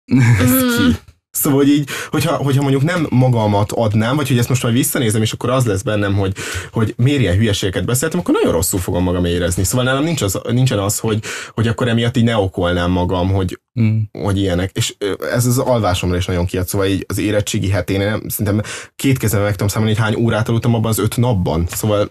[0.39, 1.13] ez ki.
[1.36, 5.21] Szóval, hogy így, hogyha, hogyha mondjuk nem magamat adnám, vagy hogy ezt most majd visszanézem,
[5.21, 6.34] és akkor az lesz bennem, hogy,
[6.71, 9.63] hogy miért ilyen hülyeségeket beszéltem, akkor nagyon rosszul fogom magam érezni.
[9.63, 13.60] Szóval nálam nincs az, nincsen az, hogy, hogy akkor emiatt így ne okolnám magam, hogy,
[13.82, 14.00] mm.
[14.12, 14.71] hogy ilyenek.
[14.74, 14.95] És
[15.32, 16.67] ez az alvásomra is nagyon kiad.
[16.67, 18.62] Szóval így az érettségi hetén, én nem, szerintem
[18.95, 21.67] két kezemben meg tudom számolni, hogy hány órát aludtam abban az öt napban.
[21.69, 22.10] Szóval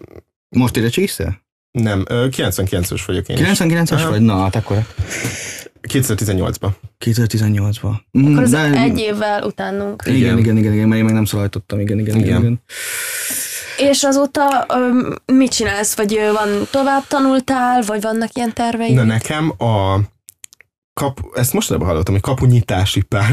[0.56, 1.42] most érettségizte?
[1.70, 3.58] Nem, ö, 99-ös vagyok én is.
[3.58, 4.10] 99-es Aha.
[4.10, 4.20] vagy?
[4.20, 4.86] Na, hát akkor
[5.88, 6.68] 2018-ban.
[7.04, 7.94] 2018-ban.
[8.12, 10.02] Akkor az De- egy évvel utánunk.
[10.06, 10.38] Igen, Igen.
[10.38, 12.26] igen, igen, igen, mert én meg nem szalajtottam, igen, igen, igen.
[12.26, 12.40] Igen.
[12.40, 12.62] igen.
[13.76, 15.96] És azóta öm, mit csinálsz?
[15.96, 18.94] Vagy van tovább tanultál, vagy vannak ilyen terveid?
[18.94, 19.98] Na nekem a
[20.94, 23.30] kap, ezt mostanában hallottam, hogy kapunyitási pár.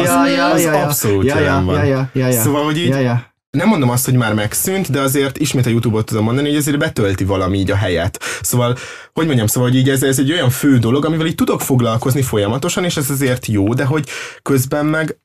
[0.00, 0.08] az,
[0.54, 1.76] az abszolút ja, ja, van.
[1.76, 2.40] ja, ja, ja, ja.
[2.40, 3.34] Szóval, hogy így Ja, ja.
[3.56, 6.78] Nem mondom azt, hogy már megszűnt, de azért ismét a YouTube-ot tudom mondani, hogy ezért
[6.78, 8.22] betölti valami így a helyet.
[8.40, 8.76] Szóval,
[9.12, 12.22] hogy mondjam, szóval, hogy így ez, ez egy olyan fő dolog, amivel így tudok foglalkozni
[12.22, 14.08] folyamatosan, és ez azért jó, de hogy
[14.42, 15.18] közben meg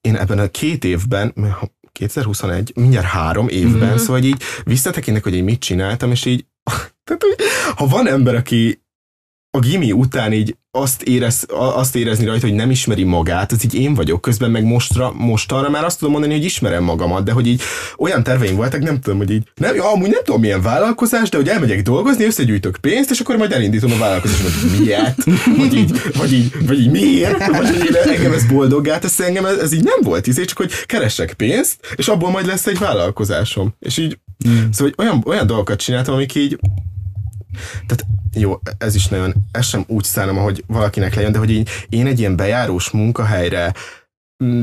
[0.00, 1.34] én ebben a két évben,
[1.92, 3.96] 2021, mindjárt három évben, Mhm.
[3.98, 6.46] szóval így visszatekintek, hogy én mit csináltam, és így,
[7.04, 7.36] tehát, hogy
[7.76, 8.81] ha van ember, aki
[9.54, 13.74] a gimi után így azt, érez, azt érezni rajta, hogy nem ismeri magát, ez így
[13.74, 14.20] én vagyok.
[14.20, 17.62] Közben meg mostra, mostanra már azt tudom mondani, hogy ismerem magamat, de hogy így
[17.96, 21.36] olyan terveim voltak, nem tudom, hogy így, nem, ja, amúgy nem tudom milyen vállalkozás, de
[21.36, 25.24] hogy elmegyek dolgozni, összegyűjtök pénzt, és akkor majd elindítom a vállalkozást, hogy miért,
[25.56, 29.56] vagy így, vagy így, vagy így miért, vagy én, engem ez boldoggá tesz, engem ez,
[29.56, 33.74] ez így nem volt, izé, csak hogy keressek pénzt, és abból majd lesz egy vállalkozásom.
[33.78, 34.54] És így, Mm.
[34.70, 36.58] szóval hogy olyan, olyan dolgokat csináltam, amik így,
[37.86, 41.68] tehát jó, ez is nagyon, ez sem úgy szállom, hogy valakinek lejön, de hogy így,
[41.88, 43.72] én egy ilyen bejárós munkahelyre
[44.44, 44.62] mm,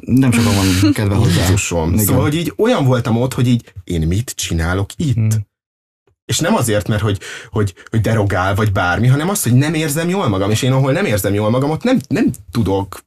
[0.00, 1.40] Nem sokan van kedve hozzá.
[1.40, 1.96] Jézusom.
[1.96, 5.14] Szóval, hogy így olyan voltam ott, hogy így én mit csinálok itt?
[5.14, 5.50] Hmm.
[6.24, 10.08] És nem azért, mert hogy, hogy, hogy derogál, vagy bármi, hanem az, hogy nem érzem
[10.08, 13.00] jól magam, és én ahol nem érzem jól magam, ott nem, nem tudok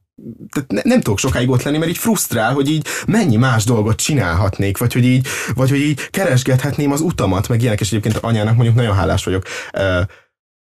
[0.52, 3.96] tehát ne, nem tudok sokáig ott lenni, mert így frusztrál, hogy így mennyi más dolgot
[3.96, 8.54] csinálhatnék, vagy hogy így, vagy hogy így keresgethetném az utamat, meg ilyenek, és egyébként anyának
[8.54, 10.00] mondjuk nagyon hálás vagyok uh,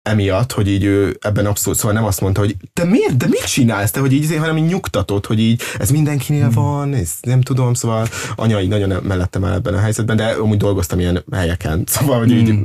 [0.07, 3.47] emiatt, hogy így ő ebben abszolút, szóval nem azt mondta, hogy te miért, de mit
[3.47, 7.41] csinálsz te, hogy így, izé, hanem így nyugtatott, hogy így ez mindenkinél van, ez nem
[7.41, 11.83] tudom, szóval anya így nagyon mellettem el ebben a helyzetben, de amúgy dolgoztam ilyen helyeken,
[11.95, 12.65] szóval, hogy így, Mm.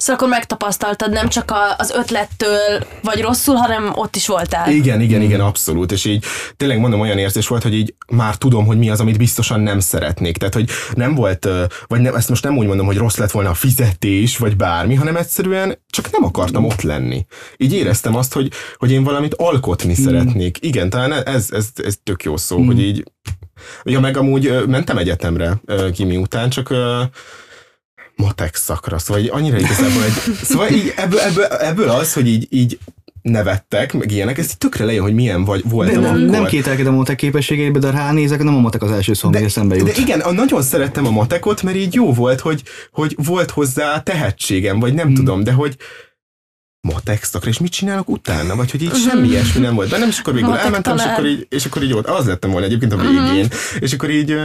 [0.00, 4.70] Szóval akkor megtapasztaltad, nem csak a, az ötlettől vagy rosszul, hanem ott is voltál.
[4.70, 5.92] Igen, igen, igen, abszolút.
[5.92, 6.24] És így
[6.56, 9.80] tényleg mondom, olyan érzés volt, hogy így már tudom, hogy mi az, amit biztosan nem
[9.80, 10.36] szeretnék.
[10.36, 11.48] Tehát, hogy nem volt,
[11.86, 14.94] vagy nem, ezt most nem úgy mondom, hogy rossz lett volna a fizetés, vagy bármi,
[14.94, 17.26] hanem egyszerűen csak nem akartam ott lenni.
[17.56, 20.58] Így éreztem azt, hogy, hogy én valamit alkotni szeretnék.
[20.60, 23.04] Igen, talán ez, ez, ez tök jó szó, hogy így
[23.82, 25.60] Ja, meg amúgy mentem egyetemre
[25.92, 26.74] kimi után, csak
[28.20, 32.46] matek szakra, szóval így annyira igazából egy, szóval így ebből, ebből, ebből az, hogy így,
[32.50, 32.78] így
[33.22, 36.26] nevettek, meg ilyenek, ez így tökre lejön, hogy milyen vagy, De voltam nem, akkor.
[36.26, 39.76] nem kételkedem a matek képességeibe, de ránézek, nem a matek az első szó, ami eszembe
[39.76, 39.86] jut.
[39.86, 44.80] De igen, nagyon szerettem a matekot, mert így jó volt, hogy, hogy volt hozzá tehetségem,
[44.80, 45.76] vagy nem tudom, de hogy
[46.80, 48.56] matek szakra, és mit csinálok utána?
[48.56, 49.90] Vagy hogy így semmi ilyesmi nem volt.
[49.90, 52.50] Bennem, és akkor végül Matek elmentem, és akkor így, és akkor így volt, az lettem
[52.50, 53.48] volna egyébként a végén,
[53.80, 54.36] és akkor így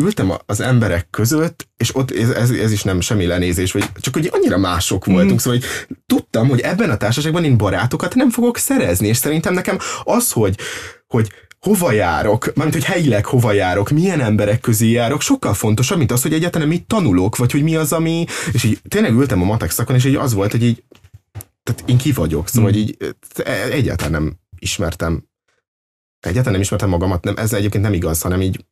[0.00, 4.14] ültem az emberek között, és ott ez, ez, ez is nem semmi lenézés, vagy csak
[4.14, 5.68] hogy annyira mások voltunk, szóval hogy
[6.06, 10.58] tudtam, hogy ebben a társaságban én barátokat nem fogok szerezni, és szerintem nekem az, hogy,
[11.06, 16.12] hogy hova járok, mármint, hogy helyileg hova járok, milyen emberek közé járok, sokkal fontosabb, mint
[16.12, 19.44] az, hogy egyáltalán mit tanulok, vagy hogy mi az, ami, és így tényleg ültem a
[19.44, 20.84] matek szakon, és így az volt, hogy így,
[21.62, 22.96] tehát én ki vagyok, szóval hogy így
[23.44, 25.24] e- egyáltalán nem ismertem,
[26.20, 28.64] egyáltalán nem ismertem magamat, nem, ez egyébként nem igaz, hanem így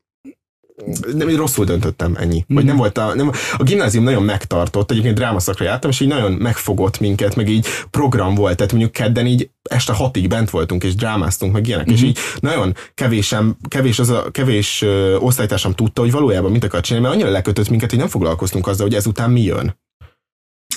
[1.13, 2.45] nem, így rosszul döntöttem, ennyi.
[2.49, 6.33] Vagy nem volt a, nem, a gimnázium nagyon megtartott, egyébként drámaszakra jártam, és így nagyon
[6.33, 10.95] megfogott minket, meg így program volt, tehát mondjuk kedden így este hatig bent voltunk, és
[10.95, 16.11] drámáztunk, meg ilyenek, és így nagyon kevésem, kevés, az a, kevés ö, osztálytársam tudta, hogy
[16.11, 19.43] valójában mit akar csinálni, mert annyira lekötött minket, hogy nem foglalkoztunk azzal, hogy ezután mi
[19.43, 19.79] jön.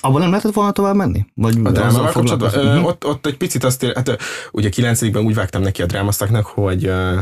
[0.01, 1.25] Abban nem lehetett volna tovább menni?
[1.33, 2.65] Vagy A drámával kapcsolatban?
[2.65, 2.85] Mhm.
[2.85, 4.17] ott, ott egy picit azt ér, hát
[4.51, 7.19] ugye 9 úgy vágtam neki a drámaszaknak, hogy ö,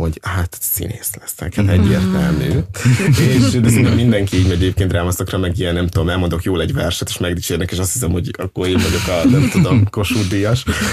[0.00, 2.48] hogy hát színész leszek, hát egyértelmű.
[3.28, 6.72] és de szerintem mindenki így megy egyébként drámaszakra, meg ilyen, nem tudom, elmondok jól egy
[6.72, 9.84] verset, és megdicsérnek, és azt hiszem, hogy akkor én vagyok a, nem tudom.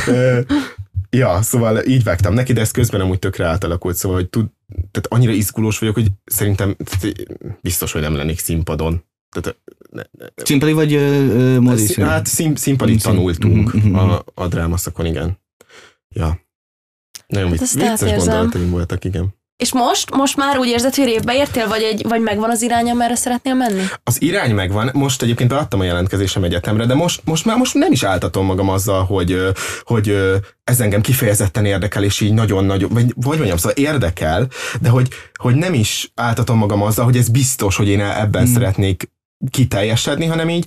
[0.08, 0.40] Ö,
[1.10, 4.46] Ja, szóval így vágtam neki, de ez közben amúgy tökre átalakult, szóval, hogy tud,
[4.92, 6.76] tehát annyira izgulós vagyok, hogy szerintem
[7.62, 9.04] biztos, hogy nem lennék színpadon.
[9.30, 9.60] Tehát,
[9.92, 11.86] ne, ne, Színpadi vagy ö, ö, mozi?
[11.86, 15.40] Szín, hát szín, színpadit Szín- tanultunk Mhm, mhm, a, a drámaszakon, igen.
[16.10, 16.40] Ja.
[17.28, 19.36] Nagyon Hát vicces gondolataim voltak, igen.
[19.58, 22.90] És most, most már úgy érzed, hogy révbe értél, vagy, egy, vagy megvan az irány,
[22.90, 23.82] amerre szeretnél menni?
[24.04, 27.92] Az irány megvan, most egyébként beadtam a jelentkezésem egyetemre, de most, most már most nem
[27.92, 29.38] is áltatom magam azzal, hogy,
[29.84, 30.18] hogy
[30.64, 34.48] ez engem kifejezetten érdekel, és így nagyon-nagyon, vagy vagy mondjam, szóval érdekel,
[34.82, 38.54] de hogy, hogy nem is áltatom magam azzal, hogy ez biztos, hogy én ebben Hmm.
[38.54, 39.10] szeretnék
[39.50, 40.66] kiteljesedni, hanem így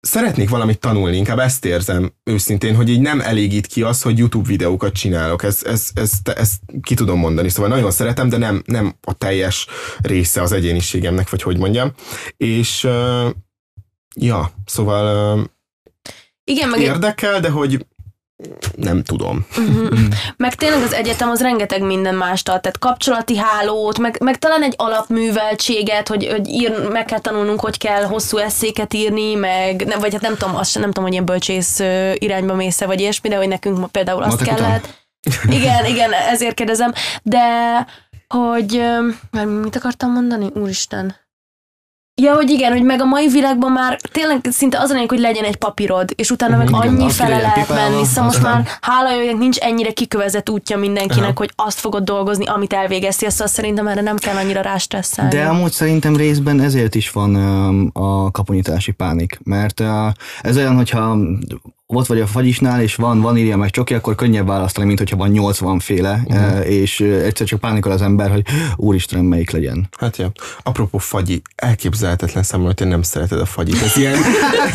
[0.00, 4.48] szeretnék valamit tanulni, inkább ezt érzem őszintén, hogy így nem elégít ki az, hogy YouTube
[4.48, 8.94] videókat csinálok, ezt, ezt, ezt, ezt ki tudom mondani, szóval nagyon szeretem, de nem, nem
[9.00, 9.66] a teljes
[9.98, 11.92] része az egyéniségemnek, vagy hogy mondjam,
[12.36, 12.88] és
[14.16, 15.50] ja, szóval
[16.44, 17.86] Igen, meg, érdekel, de hogy
[18.76, 19.46] nem tudom.
[20.36, 24.62] meg tényleg az egyetem az rengeteg minden mást ad, tehát kapcsolati hálót, meg, meg talán
[24.62, 29.98] egy alapműveltséget, hogy, hogy ír, meg kell tanulnunk, hogy kell hosszú eszéket írni, meg nem,
[29.98, 31.80] vagy hát nem tudom, azt sem, nem tudom, hogy ilyen bölcsész
[32.14, 34.66] irányba mész vagy ilyesmi, de hogy nekünk ma például azt Matek után?
[34.66, 34.98] kellett.
[35.50, 37.40] Igen, igen, ezért kérdezem, de
[38.28, 38.82] hogy,
[39.62, 40.50] mit akartam mondani?
[40.54, 41.16] Úristen.
[42.20, 45.18] Ja, hogy igen, hogy meg a mai világban már tényleg szinte az a lényeg, hogy
[45.18, 48.66] legyen egy papírod, és utána meg Igen, annyi fele lehet pipálva, menni, szóval most már
[48.80, 51.38] hála jöjjön, nincs ennyire kikövezett útja mindenkinek, Aha.
[51.38, 55.30] hogy azt fogod dolgozni, amit elvégeztél, szóval szerintem erre nem kell annyira rástresszelni.
[55.30, 60.06] De amúgy szerintem részben ezért is van öm, a kapunyítási pánik, mert ö,
[60.40, 61.16] ez olyan, hogyha
[61.96, 65.30] ott vagy a fagyisnál, és van vanília meg csoki, akkor könnyebb választani, mint hogyha van
[65.30, 66.70] 80 féle, uh-huh.
[66.70, 68.42] és ö, egyszer csak pánikol az ember, hogy
[68.76, 69.88] úristen, melyik legyen.
[69.98, 70.32] Hát ja.
[70.62, 73.82] Apropó fagyi, elképzelhetetlen számomra, hogy te nem szereted a fagyit.
[73.82, 74.16] Ez ilyen,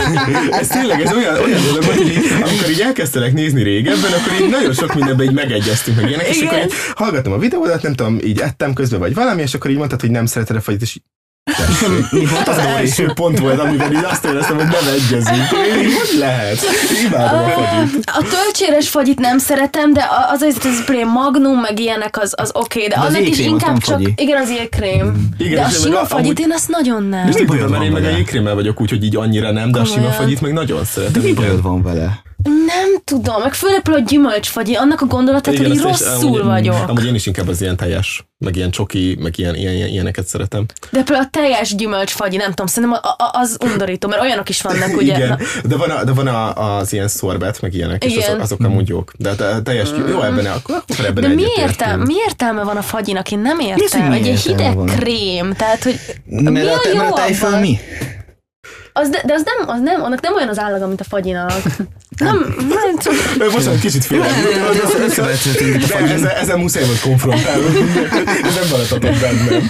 [0.62, 4.49] ez tényleg, ez olyan, olyan dolog, hogy így, amikor így elkezdtelek nézni régebben, akkor így
[4.49, 6.47] nagyon sok mindenben így megegyeztünk meg ilyenek, és Igen.
[6.47, 9.78] akkor így hallgatom a videódat, nem tudom, így ettem közben, vagy valami, és akkor így
[9.78, 10.99] mondtad, hogy nem szereted a fagyit, és
[11.56, 12.12] tessék.
[12.12, 15.38] Mi volt az az első pont volt, amiben így azt éreztem, hogy nem egyezünk.
[15.68, 16.58] Én így, hogy lehet?
[17.06, 18.04] Imádom a fagyit.
[18.06, 22.34] A töltséres fagyit nem szeretem, de a- az az, az például magnum, meg ilyenek, az,
[22.38, 24.14] az oké, okay, de, De az annak is az inkább csak, fagyi.
[24.18, 25.30] igen, az jégkrém.
[25.38, 27.28] Igen, de a sima meg fagyit amúgy- én azt nagyon nem.
[27.28, 29.72] És mi bajod Mert én van meg a jégkrémmel vagyok úgy, hogy így annyira nem,
[29.72, 31.22] de a sima fagyit meg nagyon szeretem.
[31.22, 31.44] Mi igen.
[31.44, 32.22] bajod van vele?
[32.46, 36.88] Nem tudom, meg főleg a gyümölcsfagyi, annak a gondolatát, hogy rosszul amúgy- vagyok.
[36.88, 40.28] Amúgy én is inkább az ilyen teljes, meg ilyen csoki, meg ilyen, ilyen, ilyen ilyeneket
[40.28, 40.66] szeretem.
[40.92, 44.62] De például a teljes gyümölcsfagyi, nem tudom, szerintem a- a- az undorító, mert olyanok is
[44.62, 45.16] vannak, ugye?
[45.16, 48.40] Igen, de van, a, de van a, az ilyen szorbet, meg ilyenek, és Igen.
[48.40, 49.12] azok, amúgy jók.
[49.18, 52.78] De a te- teljes, jó ebben, akkor, akkor ebben de mi, értelme, mi értelme van
[52.78, 53.32] a fagyinak?
[53.32, 54.02] Én nem az, értem.
[54.02, 54.86] hogy mi Egy, egy értelme hideg van?
[54.86, 57.80] krém, tehát hogy mi Mert a a, te, jó mert a tejföl mi?
[58.98, 61.52] Az de, de az nem, az nem, annak nem olyan az állaga, mint a fagyinak.
[62.18, 63.52] Nem, nem tudom.
[63.52, 64.16] Most egy kicsit a
[66.22, 67.66] De ezzel muszáj volt konfrontálni.
[68.44, 69.70] Ez nem maradhatott bennem.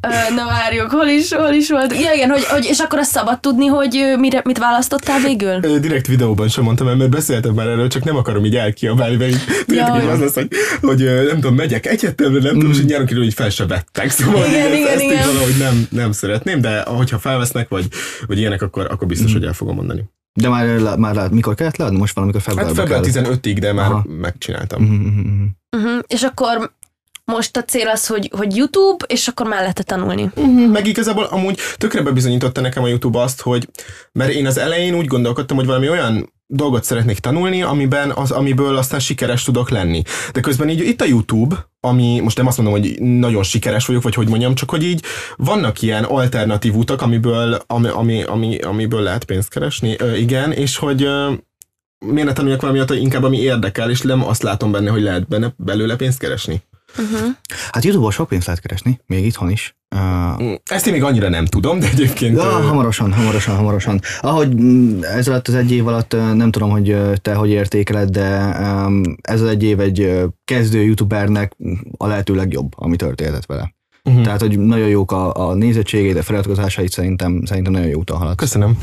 [0.00, 2.00] Ö, Na várjuk, hol is, hol is volt?
[2.00, 5.58] Ja, igen, hogy, hogy, és akkor azt szabad tudni, hogy mire, mit választottál végül?
[5.62, 9.16] Ö, Direkt videóban sem mondtam el, mert beszéltem már erről, csak nem akarom így elkiabálni,
[9.16, 10.48] mert tudjátok, hogy az lesz, hogy,
[10.80, 14.10] hogy nem tudom, megyek egyetemre, nem tudom, és így nyáron kiderül, hogy fel se vettek.
[14.10, 15.18] Szóval Igen, igen, ezt, ezt igen.
[15.18, 17.88] így valahogy nem, nem szeretném, de hogyha felvesznek, vagy,
[18.26, 20.04] vagy ilyenek, akkor, akkor biztos, hogy el fogom mondani.
[20.34, 21.98] De már, már mikor kellett leadni?
[21.98, 23.52] Most valamikor Hát februárban február kell.
[23.54, 24.04] 15-ig, de már Aha.
[24.20, 24.82] megcsináltam.
[24.82, 25.44] Mhm.
[25.76, 25.98] Uh-huh.
[26.06, 26.72] És akkor
[27.32, 30.30] most a cél az, hogy, hogy YouTube, és akkor mellette tanulni.
[30.34, 30.70] Uh-huh.
[30.70, 33.68] Meg igazából amúgy tökre bebizonyította nekem a YouTube azt, hogy
[34.12, 38.76] mert én az elején úgy gondolkodtam, hogy valami olyan dolgot szeretnék tanulni, amiben az, amiből
[38.76, 40.02] aztán sikeres tudok lenni.
[40.32, 44.02] De közben így itt a YouTube, ami most nem azt mondom, hogy nagyon sikeres vagyok,
[44.02, 45.02] vagy hogy mondjam, csak hogy így
[45.36, 50.76] vannak ilyen alternatív utak, amiből, ami, ami, ami, amiből lehet pénzt keresni, ö, igen, és
[50.76, 51.32] hogy ö,
[51.98, 55.28] miért ne tanuljak valami olyat, inkább ami érdekel, és nem azt látom benne, hogy lehet
[55.28, 56.62] benne, belőle pénzt keresni.
[56.98, 57.28] Uh-huh.
[57.70, 59.76] Hát YouTube-ból sok pénzt lehet keresni, még itthon is.
[59.94, 62.36] Uh, Ezt én még annyira nem tudom, de egyébként...
[62.36, 64.00] Ja, hamarosan, hamarosan, hamarosan.
[64.20, 68.56] Ahogy mm, ez alatt az egy év alatt, nem tudom, hogy te hogy értékeled, de
[69.20, 71.56] ez az egy év egy kezdő youtubernek
[71.96, 73.74] a lehető legjobb, ami történhetett vele.
[74.02, 74.22] Mhm.
[74.22, 78.36] Tehát, hogy nagyon jók a, a nézettségét, a feliratkozásait szerintem, szerintem nagyon jó úton halad.
[78.36, 78.78] Köszönöm.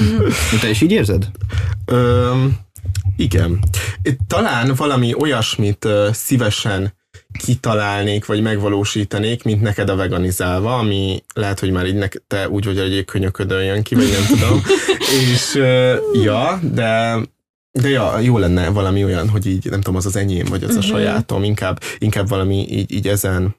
[0.60, 1.30] Te is így érzed?
[1.84, 2.30] Ö,
[3.16, 3.58] igen.
[4.26, 6.95] Talán valami olyasmit szívesen
[7.36, 12.64] kitalálnék, vagy megvalósítanék, mint neked a veganizálva, ami lehet, hogy már így nek- te úgy
[12.64, 14.62] vagy, hogy egy könyöködön jön ki, vagy nem tudom.
[15.32, 15.54] És
[16.22, 17.16] ja, de
[17.80, 20.74] de ja, jó lenne valami olyan, hogy így, nem tudom, az az enyém, vagy az
[20.74, 20.86] a Mhm.
[20.86, 23.56] sajátom, inkább, inkább valami így, így ezen,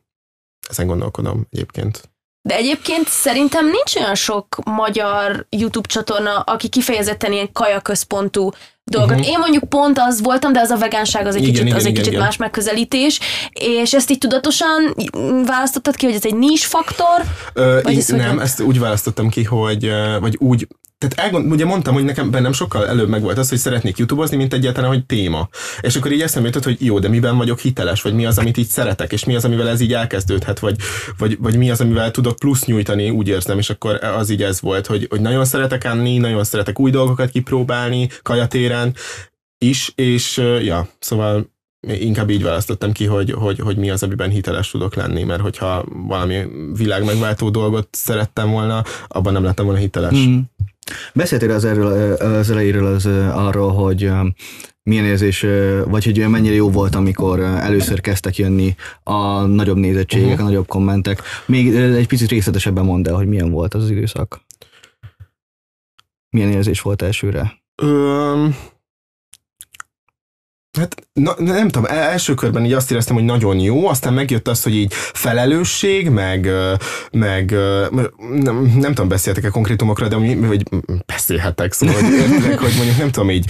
[0.70, 2.10] ezen gondolkodom egyébként.
[2.42, 8.50] De egyébként szerintem nincs olyan sok magyar YouTube csatorna, aki kifejezetten ilyen kajaközpontú
[8.90, 9.18] dolgot.
[9.18, 9.28] Uh-huh.
[9.28, 11.86] Én mondjuk pont az voltam, de az a vegánság az egy Igen, kicsit, igen, az
[11.86, 12.26] egy igen, kicsit igen.
[12.26, 13.20] más megközelítés,
[13.54, 14.96] és ezt így tudatosan
[15.46, 17.24] választottad ki, hogy ez egy nis faktor,
[17.54, 21.94] Ö, én, ez nem, ezt úgy választottam ki, hogy vagy úgy, tehát elgond, ugye mondtam,
[21.94, 25.50] hogy nekem bennem sokkal előbb megvolt az, hogy szeretnék youtubeozni, mint egyáltalán, hogy téma.
[25.82, 28.58] És akkor így eszembe jutott, hogy jó, de miben vagyok hiteles, vagy mi az, amit
[28.58, 30.76] így szeretek, és mi az, amivel ez így elkezdődhet, vagy,
[31.18, 34.62] vagy, vagy mi az, amivel tudok plusz nyújtani, úgy érzem, és akkor az így ez
[34.62, 38.96] volt, hogy, hogy nagyon szeretek enni, nagyon szeretek új dolgokat kipróbálni, kajatéren
[39.58, 44.72] is, és ja, szóval inkább így választottam ki, hogy, hogy, hogy mi az, amiben hiteles
[44.72, 50.18] tudok lenni, mert hogyha valami világ megváltó dolgot szerettem volna, abban nem lettem volna hiteles.
[50.28, 50.40] Mm.
[51.14, 54.12] Beszéltél az, erről, az elejéről az, arról, hogy
[54.84, 55.46] milyen érzés,
[55.86, 60.42] vagy hogy mennyire jó volt, amikor először kezdtek jönni a nagyobb nézettségek, Mhm.
[60.42, 61.22] a nagyobb kommentek.
[61.46, 64.42] Még egy picit részletesebben mondd el, hogy milyen volt az az időszak.
[66.30, 67.54] Milyen érzés volt elsőre?
[67.82, 68.48] Ö,
[70.78, 74.64] Hát na, nem tudom, első körben így azt éreztem, hogy nagyon jó, aztán megjött az,
[74.64, 76.50] hogy így felelősség, meg,
[77.12, 77.52] meg
[78.32, 80.64] nem, nem tudom, beszéltek-e konkrétumokra, de vagy
[81.06, 83.46] beszélhetek, szóval hogy értek, hogy mondjuk nem tudom, így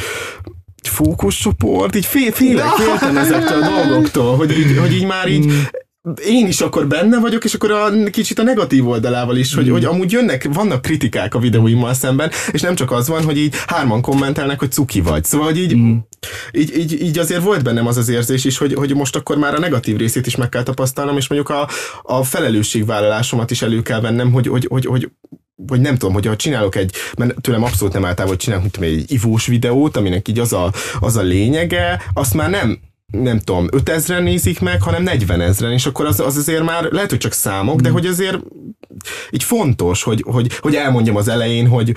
[0.81, 5.61] fókuszcsoport, így fél, félek, féltem ezektől a dolgoktól, hogy így, hogy így már így mm
[6.27, 9.71] én is akkor benne vagyok, és akkor a kicsit a negatív oldalával is, hogy, mm.
[9.71, 13.55] hogy amúgy jönnek, vannak kritikák a videóimmal szemben, és nem csak az van, hogy így
[13.67, 15.23] hárman kommentelnek, hogy cuki vagy.
[15.23, 15.95] Szóval, hogy így, mm.
[16.51, 19.53] így, így, így azért volt bennem az az érzés is, hogy, hogy most akkor már
[19.53, 21.67] a negatív részét is meg kell tapasztalnom, és mondjuk a,
[22.01, 25.09] a felelősségvállalásomat is elő kell vennem, hogy, hogy, hogy, hogy
[25.55, 29.11] vagy nem tudom, hogyha csinálok egy, mert tőlem abszolút nem általában, hogy csinálok mint egy
[29.11, 32.79] ivós videót, aminek így az a, az a lényege, azt már nem
[33.11, 37.09] nem tudom, 5000-en nézik meg, hanem 40 ezeren, és akkor az, az azért már lehet,
[37.09, 37.91] hogy csak számok, de mm.
[37.91, 38.37] hogy azért
[39.29, 41.95] így fontos, hogy, hogy, hogy elmondjam az elején, hogy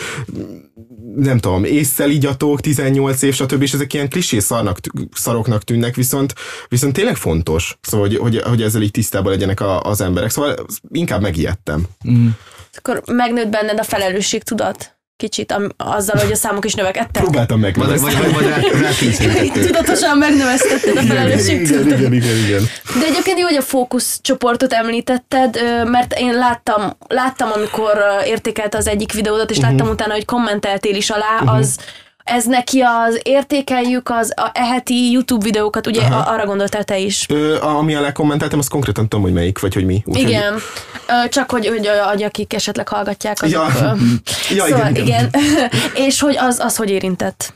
[1.15, 3.63] nem tudom, észszel igyatok, 18 év, stb.
[3.63, 4.79] és ezek ilyen klisé szarnak,
[5.13, 6.35] szaroknak tűnnek, viszont,
[6.69, 10.31] viszont tényleg fontos, szóval, hogy, hogy, hogy ezzel így tisztában legyenek a, az emberek.
[10.31, 10.55] Szóval
[10.89, 11.87] inkább megijedtem.
[12.11, 12.29] Mm.
[12.73, 15.00] Akkor megnőtt benned a felelősség tudat?
[15.21, 17.23] Kicsit am, azzal, hogy a számok is növekedtek.
[17.23, 17.77] Próbáltam meg.
[17.77, 21.61] Vagy, vagy, vagy, vagy Tudatosan megnöveztetted a felelősség.
[21.61, 22.63] Igen, igen, igen, igen.
[23.01, 29.13] De egyébként jó, hogy a fókuszcsoportot említetted, mert én láttam, láttam amikor értékelte az egyik
[29.13, 29.73] videódat, és uh-huh.
[29.73, 31.57] láttam utána, hogy kommenteltél is alá, uh-huh.
[31.57, 31.79] az
[32.25, 36.33] ez neki az értékeljük az a eheti YouTube videókat, ugye Aha.
[36.33, 37.27] arra gondoltál te is?
[37.29, 40.03] Ö, ami alá kommenteltem, az konkrétan tudom, hogy melyik, vagy hogy mi.
[40.07, 41.29] Úgy, Igen, hogy...
[41.29, 43.53] csak hogy, hogy, hogy akik esetleg hallgatják, azok...
[43.53, 43.97] Ja,
[44.57, 45.31] ja szóval, igen, igen.
[46.07, 47.53] és hogy az, az hogy érintett?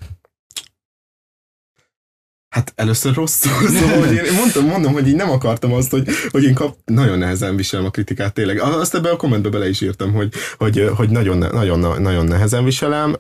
[2.55, 6.45] Hát először rosszul, szóval hogy én mondtam, mondom, hogy így nem akartam azt, hogy, hogy
[6.45, 8.61] én kap, nagyon nehezen viselem a kritikát tényleg.
[8.61, 13.17] Azt ebbe a kommentbe bele is írtam, hogy, hogy, hogy nagyon, nagyon, nagyon nehezen viselem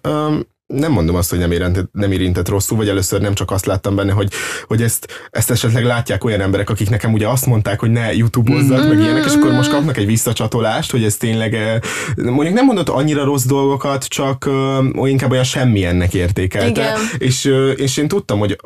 [0.67, 3.97] nem mondom azt, hogy nem érintett, nem érintett rosszul, vagy először nem csak azt láttam
[3.97, 4.33] benne, hogy,
[4.67, 8.79] hogy ezt, ezt esetleg látják olyan emberek, akik nekem ugye azt mondták, hogy ne YouTube-ozzak,
[8.79, 8.89] mm-hmm.
[8.89, 11.79] meg ilyenek, és akkor most kapnak egy visszacsatolást, hogy ez tényleg, eh,
[12.17, 14.47] mondjuk nem mondott annyira rossz dolgokat, csak
[14.95, 16.81] uh, inkább olyan semmilyennek értékelte.
[16.81, 16.99] Igen.
[17.19, 18.57] És, uh, és én tudtam, hogy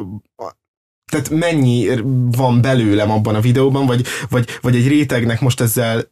[1.11, 1.89] tehát mennyi
[2.37, 6.05] van belőlem abban a videóban, vagy, vagy, vagy egy rétegnek most ezzel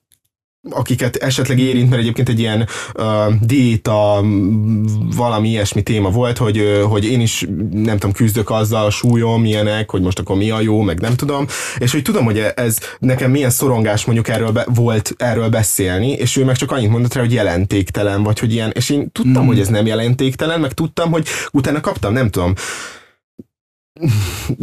[0.70, 3.04] akiket esetleg érint, mert egyébként egy ilyen uh,
[3.40, 4.24] diéta,
[5.16, 9.90] valami ilyesmi téma volt, hogy, hogy én is nem tudom, küzdök azzal, a súlyom, ilyenek,
[9.90, 11.46] hogy most akkor mi a jó, meg nem tudom,
[11.78, 16.36] és hogy tudom, hogy ez nekem milyen szorongás mondjuk erről be, volt erről beszélni, és
[16.36, 19.46] ő meg csak annyit mondott rá, hogy jelentéktelen, vagy hogy ilyen, és én tudtam, mm.
[19.46, 22.54] hogy ez nem jelentéktelen, meg tudtam, hogy utána kaptam, nem tudom,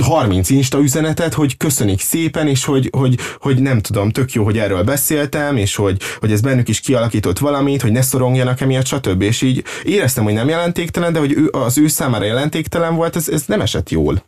[0.02, 4.58] 30 Insta üzenetet, hogy köszönik szépen, és hogy, hogy, hogy nem tudom, tök jó, hogy
[4.58, 9.22] erről beszéltem, és hogy, hogy ez bennük is kialakított valamit, hogy ne szorongjanak emiatt, stb.
[9.22, 13.30] És így éreztem, hogy nem jelentéktelen, de hogy ő, az ő számára jelentéktelen volt, ez,
[13.30, 14.24] ez nem esett jól.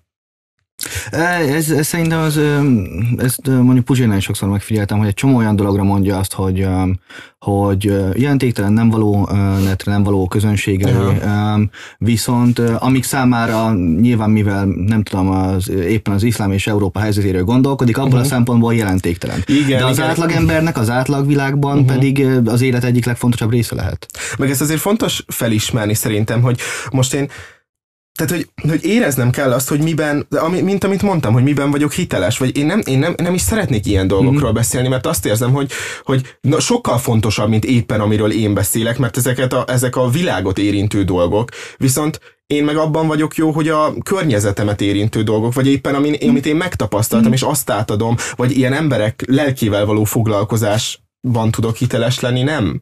[1.12, 2.40] Ez, ez szerintem az,
[3.18, 6.68] ezt mondjuk Puzsénál is sokszor megfigyeltem, hogy egy csomó olyan dologra mondja azt, hogy,
[7.40, 9.30] hogy jelentéktelen nem való
[9.64, 11.62] netre, nem való közönségre, uh-huh.
[11.98, 17.98] viszont amik számára nyilván mivel nem tudom, az, éppen az iszlám és Európa helyzetéről gondolkodik,
[17.98, 18.26] abból uh-huh.
[18.26, 19.44] a szempontból jelentéktelen.
[19.46, 20.10] Igen, De az igen.
[20.10, 21.94] átlagembernek, az átlagvilágban uh-huh.
[21.94, 24.08] pedig az élet egyik legfontosabb része lehet.
[24.38, 26.60] Meg ez azért fontos felismerni szerintem, hogy
[26.92, 27.30] most én
[28.16, 31.94] tehát, hogy, hogy éreznem kell azt, hogy miben, ami, mint amit mondtam, hogy miben vagyok
[31.94, 34.54] hiteles, vagy én nem, én nem, nem is szeretnék ilyen dolgokról mm-hmm.
[34.54, 35.72] beszélni, mert azt érzem, hogy,
[36.04, 40.58] hogy na, sokkal fontosabb, mint éppen amiről én beszélek, mert ezeket a, ezek a világot
[40.58, 45.96] érintő dolgok, viszont én meg abban vagyok jó, hogy a környezetemet érintő dolgok, vagy éppen
[45.96, 47.34] amin, amit én megtapasztaltam, mm.
[47.34, 52.82] és azt átadom, vagy ilyen emberek lelkével való foglalkozásban tudok hiteles lenni, nem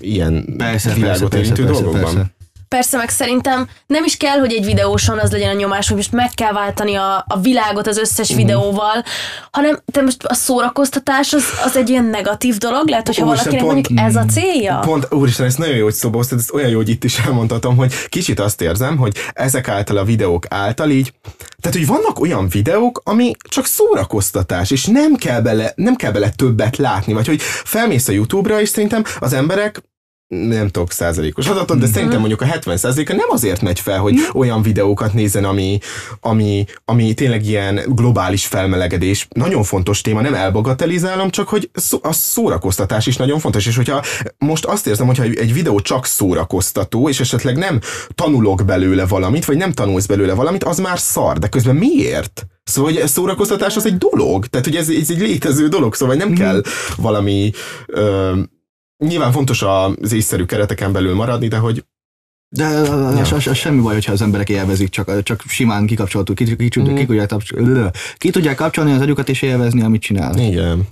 [0.00, 2.14] ilyen persze, világot persze, érintő persze, dolgokban.
[2.14, 2.36] Persze.
[2.68, 6.12] Persze, meg szerintem nem is kell, hogy egy videóson az legyen a nyomás, hogy most
[6.12, 8.44] meg kell váltani a, a világot az összes uh-huh.
[8.44, 9.04] videóval,
[9.50, 13.72] hanem te most a szórakoztatás az, az egy ilyen negatív dolog, lehet, hogyha valakinek pont,
[13.72, 14.78] mondjuk ez a célja.
[14.78, 17.76] Pont, úristen, ez nagyon jó, hogy szóba hoztad, ezt olyan jó, hogy itt is elmondhatom,
[17.76, 21.12] hogy kicsit azt érzem, hogy ezek által a videók által így,
[21.60, 26.28] tehát, hogy vannak olyan videók, ami csak szórakoztatás, és nem kell bele, nem kell bele
[26.28, 29.82] többet látni, vagy hogy felmész a YouTube-ra, és szerintem az emberek
[30.28, 31.92] nem tudok százalékos adatot, de mm-hmm.
[31.92, 34.38] szerintem mondjuk a 70 százaléka nem azért megy fel, hogy mm.
[34.38, 35.78] olyan videókat nézzen, ami,
[36.20, 39.26] ami, ami tényleg ilyen globális felmelegedés.
[39.30, 41.70] Nagyon fontos téma, nem elbagatelizálom, csak hogy
[42.02, 44.02] a szórakoztatás is nagyon fontos, és hogyha
[44.38, 47.80] most azt érzem, hogyha egy videó csak szórakoztató, és esetleg nem
[48.14, 52.46] tanulok belőle valamit, vagy nem tanulsz belőle valamit, az már szar, de közben miért?
[52.64, 56.14] Szóval hogy a szórakoztatás az egy dolog, tehát hogy ez, ez egy létező dolog, szóval
[56.14, 56.34] nem mm.
[56.34, 56.62] kell
[56.96, 57.50] valami
[57.86, 58.32] ö,
[58.98, 61.84] nyilván fontos az észszerű kereteken belül maradni, de hogy
[62.48, 66.44] De az, az, az semmi baj, hogyha az emberek élvezik, csak, csak simán kikapcsoltuk, ki,
[66.44, 70.38] ki, ki, ki, ki, tudják, kapcsol- ki tudják kapcsolni az agyukat és élvezni, amit csinál.
[70.38, 70.86] Igen.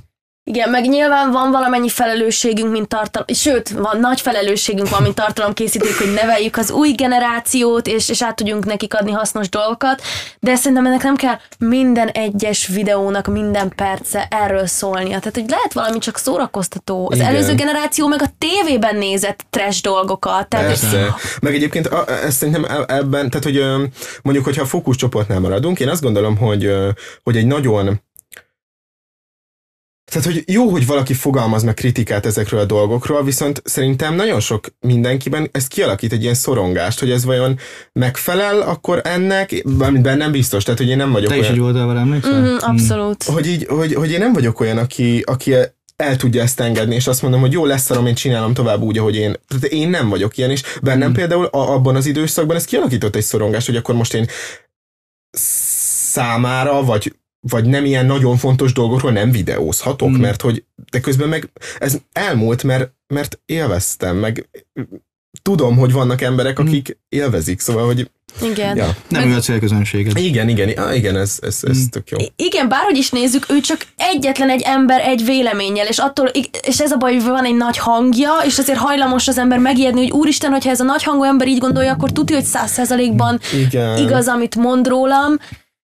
[0.50, 5.96] Igen, meg nyilván van valamennyi felelősségünk, mint tartalom, sőt, van nagy felelősségünk van, mint tartalomkészítők,
[5.98, 10.02] hogy neveljük az új generációt, és, és át tudjunk nekik adni hasznos dolgokat,
[10.40, 15.18] de szerintem ennek nem kell minden egyes videónak minden perce erről szólnia.
[15.18, 17.08] Tehát, hogy lehet valami csak szórakoztató.
[17.10, 17.28] Az Igen.
[17.28, 20.48] előző generáció meg a tévében nézett trash dolgokat.
[20.48, 21.14] Tehát, hogy- Persze.
[21.40, 23.64] Meg egyébként a- ezt szerintem e- ebben, tehát hogy
[24.22, 26.74] mondjuk, hogyha a fókuszcsoportnál maradunk, én azt gondolom, hogy,
[27.22, 28.00] hogy egy nagyon
[30.10, 34.66] tehát, hogy jó, hogy valaki fogalmaz meg kritikát ezekről a dolgokról, viszont szerintem nagyon sok
[34.80, 37.58] mindenkiben ez kialakít egy ilyen szorongást, hogy ez vajon
[37.92, 39.62] megfelel akkor ennek,
[40.02, 42.40] bennem biztos, tehát, hogy én nem vagyok Te is olyan, egy voltál vele, emlékszel?
[42.40, 43.22] Mhm, abszolút.
[43.22, 45.54] hogy, így, hogy, hogy én nem vagyok olyan, aki, aki
[45.96, 48.98] el tudja ezt engedni, és azt mondom, hogy jó, lesz szarom, én csinálom tovább úgy,
[48.98, 49.36] ahogy én.
[49.48, 53.22] Tehát én nem vagyok ilyen, és bennem például a, abban az időszakban ez kialakított egy
[53.22, 54.26] szorongást, hogy akkor most én
[56.10, 57.12] számára, vagy
[57.48, 60.20] vagy nem ilyen nagyon fontos dolgokról nem videózhatok, Mm.
[60.20, 64.48] mert hogy, de közben meg ez elmúlt, mert, mert élveztem, meg
[65.42, 68.10] tudom, hogy vannak emberek, akik élvezik, szóval, hogy
[68.42, 68.76] Igen.
[68.76, 68.96] ja.
[69.08, 70.16] Nem ő a célközönséged.
[70.18, 71.84] igen, igen, ah, igen, ez, ez, ez Mm.
[71.90, 72.18] tök jó.
[72.36, 76.26] Igen, bárhogy is nézzük, ő csak egyetlen egy ember egy véleménnyel, és attól,
[76.66, 80.00] és ez a baj, hogy van egy nagy hangja, és azért hajlamos az ember megijedni,
[80.00, 83.40] hogy úristen, hogyha ez a nagy hangú ember így gondolja, akkor tudja, hogy száz százalékban
[83.66, 83.98] Igen.
[83.98, 85.36] igaz, amit mond rólam,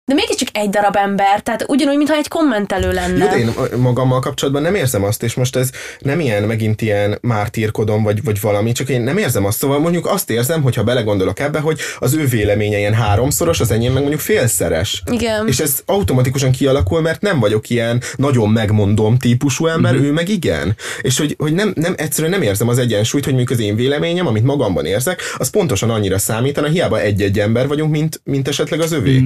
[0.07, 3.23] de mégiscsak egy darab ember, tehát ugyanúgy, mintha egy kommentelő lenne.
[3.23, 7.17] Jó, de én magammal kapcsolatban nem érzem azt, és most ez nem ilyen, megint ilyen
[7.21, 9.57] mártírkodom, vagy, vagy valami, csak én nem érzem azt.
[9.57, 13.91] Szóval mondjuk azt érzem, hogyha belegondolok ebbe, hogy az ő véleménye ilyen háromszoros, az enyém
[13.91, 15.03] meg mondjuk félszeres.
[15.11, 15.47] Igen.
[15.47, 20.03] És ez automatikusan kialakul, mert nem vagyok ilyen nagyon megmondom típusú ember, Mhm.
[20.03, 20.75] ő meg igen.
[21.01, 24.27] És hogy, hogy nem, nem, egyszerűen nem érzem az egyensúlyt, hogy mondjuk az én véleményem,
[24.27, 28.91] amit magamban érzek, az pontosan annyira számítana, hiába egy-egy ember vagyunk, mint, mint esetleg az
[28.91, 29.17] övé.
[29.17, 29.25] Mhm.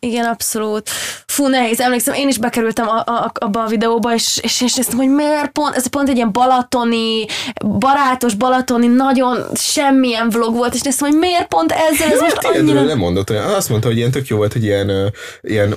[0.00, 0.90] Igen, abszolút.
[1.26, 1.80] Fú, nehéz.
[1.80, 5.48] Emlékszem, én is bekerültem a, a, abba a videóba, és, és, és néztem, hogy miért
[5.48, 7.26] pont, ez pont egy ilyen balatoni,
[7.64, 12.56] barátos balatoni, nagyon semmilyen vlog volt, és néztem, hogy miért pont ezzel, ez most Hát
[12.56, 12.82] annyira...
[12.82, 13.44] nem mondott olyan.
[13.44, 15.76] Azt mondta, hogy ilyen tök jó volt, hogy ilyen, ilyen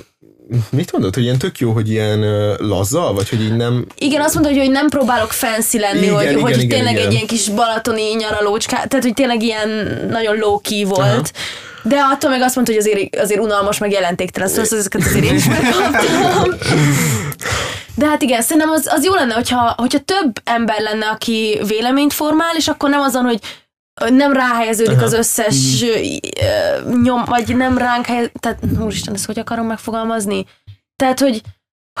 [0.70, 2.20] mit mondott, hogy ilyen tök jó, hogy ilyen
[2.58, 3.86] laza, vagy hogy így nem...
[3.98, 6.94] Igen, azt mondta, hogy, hogy nem próbálok fancy lenni, Igen, hogy, igen, hogy igen, tényleg
[6.94, 7.06] igen.
[7.06, 9.68] egy ilyen kis balatoni nyaralócska, tehát hogy tényleg ilyen
[10.10, 11.00] nagyon low-key volt.
[11.08, 11.22] Aha.
[11.82, 15.34] De attól meg azt mondta, hogy azért, azért unalmas, meg jelentéktelen, szóval ezeket azért én
[15.34, 16.58] is megkaptam.
[17.94, 22.12] De hát igen, szerintem az, az jó lenne, hogyha, hogyha több ember lenne, aki véleményt
[22.12, 23.40] formál, és akkor nem azon, hogy
[24.08, 25.04] nem ráhelyeződik Aha.
[25.04, 25.98] az összes ö,
[27.02, 30.46] nyom, vagy nem ránk helyez, tehát úristen, ezt hogy akarom megfogalmazni?
[30.96, 31.40] Tehát, hogy,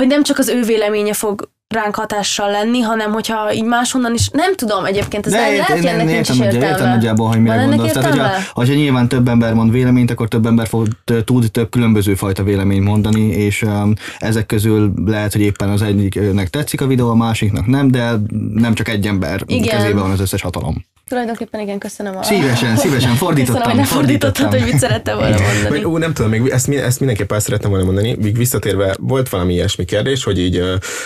[0.00, 4.28] hogy nem csak az ő véleménye fog ránk hatással lenni, hanem hogyha így máshonnan is,
[4.28, 6.94] nem tudom egyébként, ez De lehet, értem, hogy ennek nincs is értem, értem, értem értelme.
[6.94, 7.92] nagyjából, hogy mire gondolsz.
[7.92, 10.88] Tehát, hogyha, hogyha nyilván több ember mond véleményt, akkor több ember fog
[11.24, 16.48] tud több különböző fajta véleményt mondani, és um, ezek közül lehet, hogy éppen az egyiknek
[16.48, 18.10] tetszik a videó, a másiknak nem, de
[18.54, 19.76] nem csak egy ember Igen.
[19.76, 20.84] kezében van az összes hatalom.
[21.10, 22.22] Tulajdonképpen igen, köszönöm a...
[22.22, 24.48] Szívesen, szívesen, fordítottam, Köszönöm, hogy fordítottam.
[24.48, 25.84] hogy mit szerettem volna Vagy, mondani.
[25.84, 29.52] ú, nem tudom, még ezt, ezt mindenképpen el szerettem volna mondani, még visszatérve volt valami
[29.52, 30.62] ilyesmi kérdés, hogy így,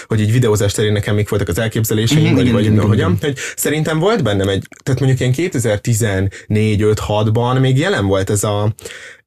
[0.06, 2.86] hogy így videózás terén nekem mik voltak az elképzeléseim, Mhm, vagy, igen, vagy igen, igen,
[2.88, 5.50] hogyan, hogy szerintem volt bennem egy, tehát mondjuk ilyen
[6.48, 8.74] 2014-5-6-ban még jelen volt ez a,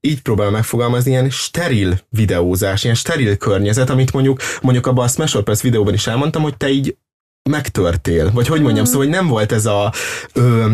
[0.01, 5.36] így próbálom megfogalmazni, ilyen steril videózás, ilyen steril környezet, amit mondjuk, mondjuk abban a Smash
[5.36, 6.95] Or Pass videóban is elmondtam, hogy te így
[7.48, 9.93] megtörtél, vagy hogy mondjam, szóval hogy nem volt ez a
[10.34, 10.72] ö,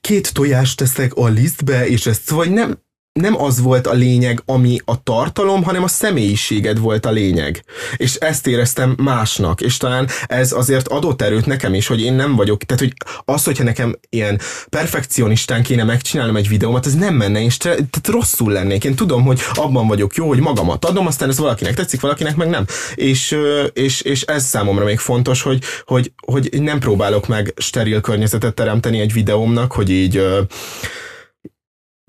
[0.00, 2.78] két tojást teszek a lisztbe, és ezt, vagy nem,
[3.16, 7.64] nem az volt a lényeg, ami a tartalom, hanem a személyiséged volt a lényeg.
[7.96, 12.36] És ezt éreztem másnak, és talán ez azért adott erőt nekem is, hogy én nem
[12.36, 12.92] vagyok, tehát hogy
[13.24, 18.08] az, hogyha nekem ilyen perfekcionistán kéne megcsinálnom egy videómat, ez nem menne, és te, tehát
[18.08, 18.84] rosszul lennék.
[18.84, 22.48] Én tudom, hogy abban vagyok jó, hogy magamat adom, aztán ez valakinek tetszik, valakinek meg
[22.48, 22.64] nem.
[22.94, 23.36] És,
[23.72, 29.00] és, és ez számomra még fontos, hogy, hogy, hogy nem próbálok meg steril környezetet teremteni
[29.00, 30.22] egy videómnak, hogy így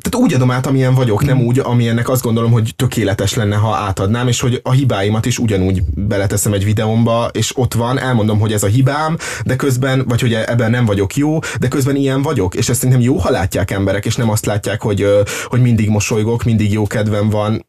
[0.10, 3.76] tehát úgy adom át, amilyen vagyok, nem úgy, amilyennek azt gondolom, hogy tökéletes lenne, ha
[3.76, 8.54] átadnám, és hogy a hibáimat is ugyanúgy beleteszem egy videómba, és ott van, elmondom, hogy
[8.54, 12.56] ez a hibám, de közben, vagy hogy ebben nem vagyok jó, de közben ilyen vagyok,
[12.56, 15.06] és ezt szerintem jó, ha látják emberek, és nem azt látják, hogy,
[15.46, 17.66] hogy mindig mosolygok, mindig jó kedvem van,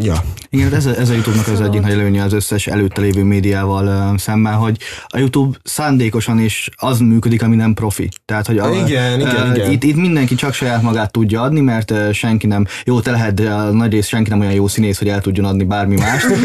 [0.00, 0.14] Ja.
[0.50, 4.10] Igen, ez, a- ez a YouTube-nak az egyik nagy előnye az összes előtte lévő médiával
[4.12, 4.76] uh, szemben, hogy
[5.06, 8.08] a YouTube szándékosan is az működik, ami nem profi.
[8.24, 9.70] Tehát, hogy a, Igen, igen, uh, igen.
[9.70, 13.34] Itt, itt mindenki csak saját magát tudja adni, mert uh, senki nem, jó, te lehet,
[13.34, 16.26] de a nagy rész senki nem olyan jó színész, hogy el tudjon adni bármi mást.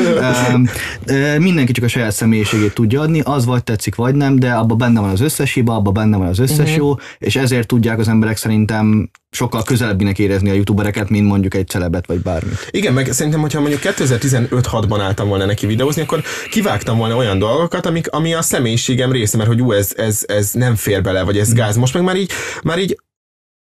[1.07, 4.77] uh, mindenki csak a saját személyiségét tudja adni, az vagy tetszik, vagy nem, de abban
[4.77, 6.77] benne van az összes hiba, abban benne van az összes Mhm.
[6.79, 11.67] jó, és ezért tudják az emberek szerintem sokkal közelebbinek érezni a youtubereket, mint mondjuk egy
[11.67, 12.67] celebet vagy bármit.
[12.71, 17.85] Igen, meg szerintem, hogyha mondjuk 2015-6-ban álltam volna neki videózni, akkor kivágtam volna olyan dolgokat,
[17.85, 21.37] amik, ami a személyiségem része, mert hogy ú, ez, ez, ez nem fér bele, vagy
[21.37, 21.75] ez gáz.
[21.75, 22.31] Most meg már így,
[22.63, 22.97] már így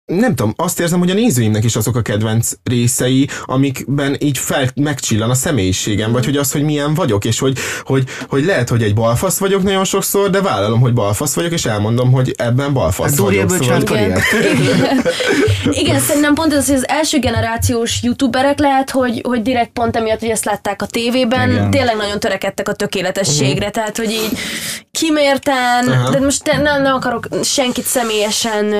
[0.09, 4.67] nem tudom, azt érzem, hogy a nézőimnek is azok a kedvenc részei, amikben így fel,
[4.75, 8.83] megcsillan a személyiségem, vagy hogy az, hogy milyen vagyok, és hogy, hogy, hogy lehet, hogy
[8.83, 13.09] egy balfasz vagyok nagyon sokszor, de vállalom, hogy balfasz vagyok, és elmondom, hogy ebben balfasz
[13.09, 13.59] Hát vagyok.
[13.59, 14.11] csinált Igen.
[14.11, 14.23] karriert.
[15.71, 20.19] Igen, szerintem pont ez, hogy az első generációs youtuberek lehet, hogy, hogy direkt pont emiatt,
[20.19, 21.69] hogy ezt látták a tévében, Igen.
[21.71, 24.37] tényleg nagyon törekedtek a tökéletességre, tehát hogy így
[24.91, 26.09] kimérten, Aha.
[26.09, 28.73] de most nem, nem akarok senkit személyesen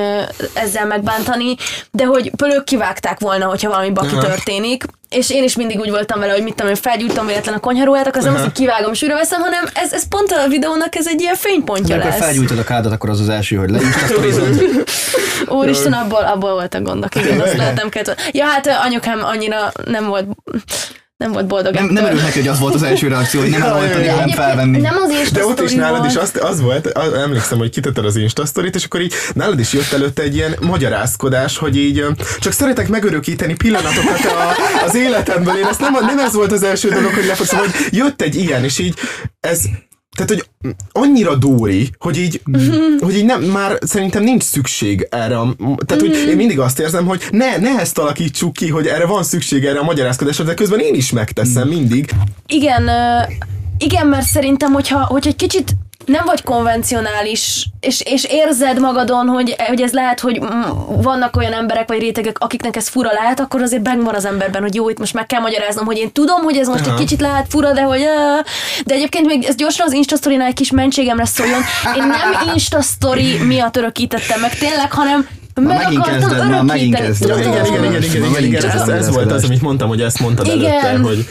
[0.53, 0.85] ezzel
[1.19, 1.55] megbántani,
[1.91, 4.21] de hogy pölők kivágták volna, hogyha valami baki Aha.
[4.21, 7.59] történik, és én is mindig úgy voltam vele, hogy mit tudom, én felgyújtom véletlen a
[7.59, 8.49] konyharuhát, akkor az nem az, Aha.
[8.49, 11.95] hogy kivágom és újra veszem, hanem ez, ez pont a videónak ez egy ilyen fénypontja
[11.95, 12.19] Amikor lesz.
[12.19, 14.63] felgyújtod a kádat, akkor az az első, hogy leinstasztorizod.
[15.59, 18.21] Úristen, abból, abból voltak gondok, igen, azt lehet nem kellett.
[18.31, 20.25] Ja, hát anyukám annyira nem volt,
[21.19, 21.73] nem volt boldog.
[21.73, 24.79] Nem, nem neki, hogy az volt az első reakció, hogy nem eloltani, Egyébként felvenni.
[24.79, 28.05] Nem az Insta De ott is nálad is az, az volt, az, emlékszem, hogy kitetted
[28.05, 32.05] az Insta sztorit, és akkor így nálad is jött előtte egy ilyen magyarázkodás, hogy így
[32.39, 34.55] csak szeretek megörökíteni pillanatokat a,
[34.85, 35.57] az életemből.
[35.57, 38.63] Én ezt nem, nem ez volt az első dolog, hogy lefogszom, hogy jött egy ilyen,
[38.63, 38.93] és így
[39.39, 39.61] ez
[40.17, 40.45] tehát, hogy
[40.91, 42.41] annyira Dóri, hogy így,
[42.99, 45.37] hogy így nem, már szerintem nincs szükség erre.
[45.37, 45.55] A,
[45.85, 49.23] tehát, hogy én mindig azt érzem, hogy ne, ne ezt alakítsuk ki, hogy erre van
[49.23, 52.11] szükség erre a magyarázkodásra, de közben én is megteszem mindig.
[52.47, 52.89] Igen,
[53.77, 55.75] igen, mert szerintem, hogyha, hogyha egy kicsit
[56.09, 60.61] nem vagy konvencionális, és, és érzed magadon, hogy, hogy ez lehet, hogy mm,
[61.01, 64.75] vannak olyan emberek vagy rétegek, akiknek ez fura lehet, akkor azért megvan az emberben, hogy
[64.75, 66.93] jó, itt most meg kell magyaráznom, hogy én tudom, hogy ez most Aha.
[66.93, 68.03] egy kicsit lehet fura, de hogy...
[68.85, 70.17] De egyébként még ez gyorsan az Insta
[70.49, 71.61] egy kis mentségemre szóljon.
[71.95, 76.99] Én nem Insta story miatt örökítettem meg tényleg, hanem meg megint akartam kezded, már megint
[76.99, 77.07] örökíteni.
[77.07, 77.37] kezded.
[77.37, 80.19] Igen, igen, igen, igen, igen, megint igen, ez, ez volt az, amit mondtam, hogy ezt
[80.19, 80.71] mondtad Igen.
[80.71, 81.27] előtte, hogy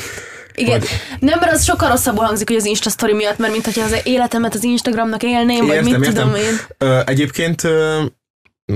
[0.55, 0.83] Igen.
[1.19, 3.97] Nem, mert az sokkal rosszabbul hangzik, hogy az Insta story miatt, mert mint hogyha az
[4.03, 6.61] életemet az Instagramnak élném, vagy mit tudom én.
[6.79, 8.03] Ö, egyébként ö,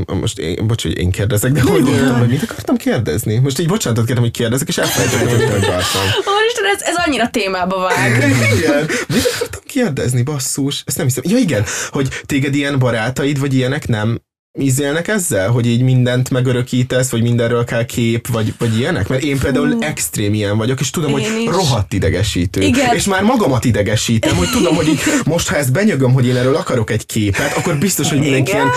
[0.07, 1.82] most én, bocs, hogy én kérdezek, de hogy,
[2.28, 3.38] mit akartam kérdezni?
[3.38, 6.03] Most így bocsánatot kérem, hogy kérdezek, és elfelejtettem, hogy mit akartam.
[6.38, 8.16] Úristen, ez, ez annyira témába vág.
[8.57, 8.88] Igen.
[9.09, 10.82] Mit akartam kérdezni, basszus?
[10.86, 11.22] Ezt nem hiszem.
[11.26, 14.20] Ja igen, hogy téged ilyen barátaid, vagy ilyenek nem
[14.59, 19.09] ízélnek ezzel, hogy így mindent megörökítesz, vagy mindenről kell kép, vagy, vagy ilyenek?
[19.09, 21.48] Mert én például extrém ilyen vagyok, és tudom, Én hogy is.
[21.48, 22.61] rohadt idegesítő.
[22.61, 22.94] Igen.
[22.94, 26.57] És már magamat idegesítem, hogy tudom, hogy így most, ha ezt benyögöm, hogy én erről
[26.57, 28.62] akarok egy képet, akkor biztos, hogy mindenki Igen.
[28.62, 28.74] ilyen,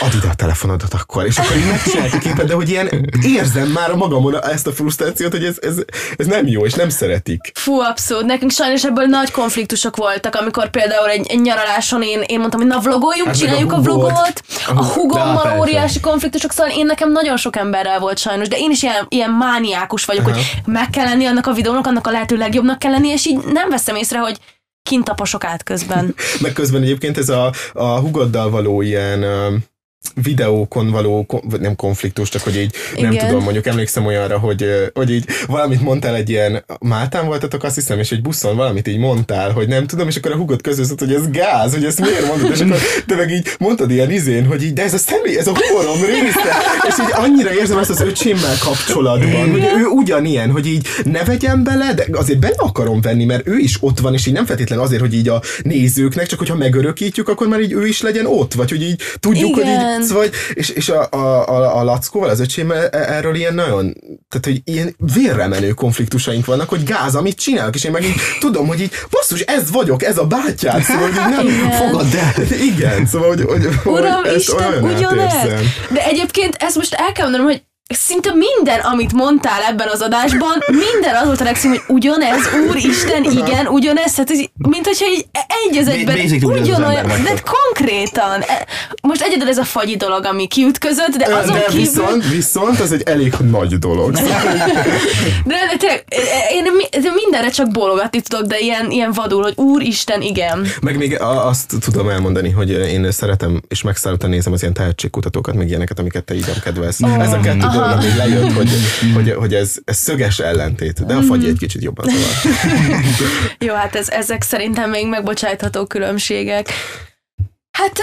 [0.00, 3.68] add ide a telefonodat akkor, és akkor így megcsinálják a képet, de hogy ilyen érzem
[3.68, 5.74] már a magamon ezt a frusztrációt, hogy ez, ez,
[6.16, 7.52] ez nem jó, és nem szeretik.
[7.54, 8.24] Fú, abszolút.
[8.24, 12.68] Nekünk sajnos ebből nagy konfliktusok voltak, amikor például egy, egy nyaraláson én, én mondtam, hogy
[12.68, 14.42] na vlogoljunk, Hát csináljuk a a, vlogot.
[14.74, 15.58] A Hugommal persze.
[15.58, 19.30] óriási konfliktusok, szóval én nekem nagyon sok emberrel volt sajnos, de én is ilyen, ilyen
[19.30, 20.34] mániákus vagyok, Aha.
[20.34, 23.38] hogy meg kell lenni annak a videónak, annak a lehető legjobbnak kell lenni, és így
[23.52, 24.38] nem veszem észre, hogy
[24.82, 26.14] kint taposok át közben.
[26.40, 29.24] Meg közben egyébként ez a, a hugoddal való ilyen
[30.22, 31.26] videókon való,
[31.60, 33.26] nem konfliktus, csak hogy így nem Igen.
[33.26, 37.98] tudom, mondjuk emlékszem olyanra, hogy, hogy így valamit mondtál egy ilyen, Máltán voltatok azt hiszem,
[37.98, 41.14] és egy buszon valamit így mondtál, hogy nem tudom, és akkor a hugod közölt, hogy
[41.14, 44.62] ez gáz, hogy ezt miért mondod, és akkor te meg így mondtad ilyen izén, hogy
[44.62, 46.54] így, de ez a személy, ez a humorom része,
[46.88, 51.64] és így annyira érzem ezt az öcsémmel kapcsolatban, hogy ő ugyanilyen, hogy így ne vegyem
[51.64, 54.78] bele, de azért bele akarom venni, mert ő is ott van, és így nem feltétlen
[54.78, 58.54] azért, hogy így a nézőknek, csak hogyha megörökítjük, akkor már így ő is legyen ott,
[58.54, 59.93] vagy hogy így tudjuk, hogy Igen.
[60.02, 63.94] Így, vagy, és, és a, a, a, a Lackóval, az öcsém e- erről ilyen nagyon,
[64.28, 68.14] tehát hogy ilyen vérre menő konfliktusaink vannak, hogy gáz, amit csinálok, és én meg így
[68.40, 71.70] tudom, hogy így basszus, ez vagyok, ez a bátyád, szóval hogy nem Igen.
[71.70, 72.32] fogadd el.
[72.72, 75.32] Igen, szóval, hogy, hogy, Uram, hogy ezt Isten, olyan ugyanez.
[75.90, 80.58] De egyébként ezt most el kell mondanom, hogy szinte minden, amit mondtál ebben az adásban,
[80.66, 85.26] minden az volt a legszín, hogy ugyanez, úristen, igen, ugyanez, hát ez, mint hogyha így
[85.68, 88.66] egy az egyben ugyanolyan, de konkrétan, e,
[89.02, 91.80] most egyedül ez a fagyi dolog, ami kiütközött, de azon de kívül...
[91.80, 94.12] viszont, viszont az egy elég nagy dolog.
[95.44, 96.04] De, de tényleg,
[96.52, 100.66] én mi- de mindenre csak bólogatni tudok, de ilyen, ilyen vadul, hogy úristen, igen.
[100.80, 105.68] Meg még azt tudom elmondani, hogy én szeretem és megszállottan nézem az ilyen tehetségkutatókat, meg
[105.68, 107.02] ilyeneket, amiket te így kedvelsz.
[107.02, 108.70] Oh, ez a kettő dolog, ami lejött, hogy,
[109.14, 113.02] hogy, hogy ez, ez szöges ellentét, de a fagy egy kicsit jobban zavar.
[113.66, 116.68] Jó, hát ez, ezek szerintem még megbocsájtható különbségek.
[117.76, 117.98] Hát,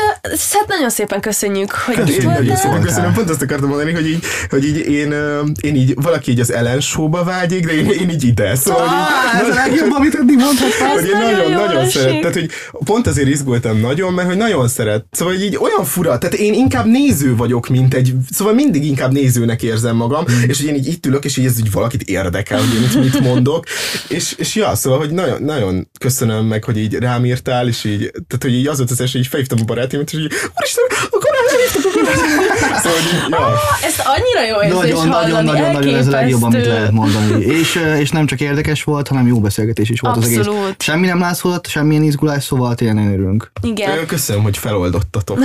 [0.53, 2.55] hát nagyon szépen köszönjük, hogy itt Én nagyon voltál.
[2.57, 5.13] szépen köszönöm, pont azt akartam mondani, hogy így, hogy így én,
[5.61, 8.97] én így, valaki így az Ellen show-ba vágyik, de én, én így ide, szóval hogy
[8.97, 10.87] így, Ez a legjobb, amit eddig mondhattam.
[10.87, 12.49] Ez hogy én nagyon nagyon, szeret, tehát hogy
[12.83, 16.85] pont azért izgultam nagyon, mert hogy nagyon szeret, szóval így olyan fura, tehát én inkább
[16.85, 20.43] néző vagyok, mint egy, szóval mindig inkább nézőnek érzem magam, Hmm.
[20.49, 23.13] és hogy én így itt ülök, és így ez így valakit érdekel, hogy én itt
[23.13, 23.65] mit mondok,
[24.07, 27.99] és, és ja, szóval, hogy nagyon, nagyon köszönöm meg, hogy így rám írtál, és így,
[27.99, 30.83] tehát hogy így az volt az első, hogy így felhívtam a barátimat, és így, úristen,
[31.11, 33.59] akkor elhívtak, akkor Szóval, így, ja.
[33.87, 37.43] Ez annyira jó érzés Nagyon, hallani, nagyon, nagyon, nagyon ez a legjobb, amit lehet mondani.
[37.45, 40.63] És, és nem csak érdekes volt, hanem jó beszélgetés is volt az Abszolút.
[40.63, 40.75] egész.
[40.77, 43.51] Semmi nem látszott, semmilyen izgulás, szóval tényleg örülünk.
[43.61, 44.05] Igen.
[44.07, 45.39] Köszönöm, hogy feloldottatok.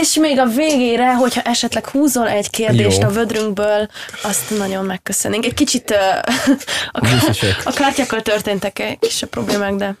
[0.00, 3.08] És még a végére, hogyha esetleg húzol egy kérdést Jó.
[3.08, 3.88] a vödrünkből,
[4.22, 5.44] azt nagyon megköszönnénk.
[5.44, 5.94] Egy kicsit ö,
[7.00, 7.06] a,
[7.64, 9.96] a kártyákkal történtek egy kisebb problémák, de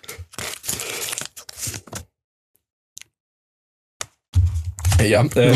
[5.02, 5.54] Ja, ö,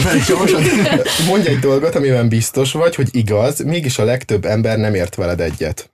[1.28, 5.40] mondj egy dolgot, amiben biztos vagy, hogy igaz, mégis a legtöbb ember nem ért veled
[5.40, 5.92] egyet.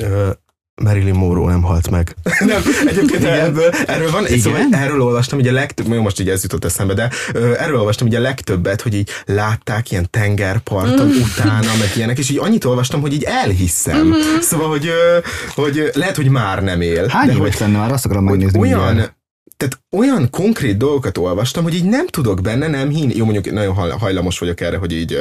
[0.00, 0.30] Ö,
[0.82, 2.16] Marilyn Monroe nem halt meg.
[2.38, 4.38] nem, egyébként ebből, erről van, Igen?
[4.38, 7.78] szóval erről olvastam, hogy a legtöbb, jó, most így ez jutott eszembe, de ö, erről
[7.78, 12.64] olvastam, hogy a legtöbbet, hogy így látták ilyen tengerparton utána, meg ilyenek, és így annyit
[12.64, 14.14] olvastam, hogy így elhiszem.
[14.40, 15.18] Szóval, hogy, ö,
[15.54, 17.06] hogy lehet, hogy már nem él.
[17.06, 17.92] Hány de hogy, éves lenne már?
[17.92, 18.60] Azt akarom hogy megnézni.
[18.60, 19.17] olyan, mindjárt.
[19.58, 23.16] Tehát olyan konkrét dolgokat olvastam, hogy így nem tudok benne nem hinni.
[23.16, 25.18] Jó, mondjuk nagyon haj- hajlamos vagyok erre, hogy így,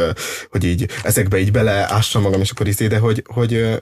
[0.50, 3.82] hogy így ezekbe így beleássam magam, és akkor izé, de hogy, hogy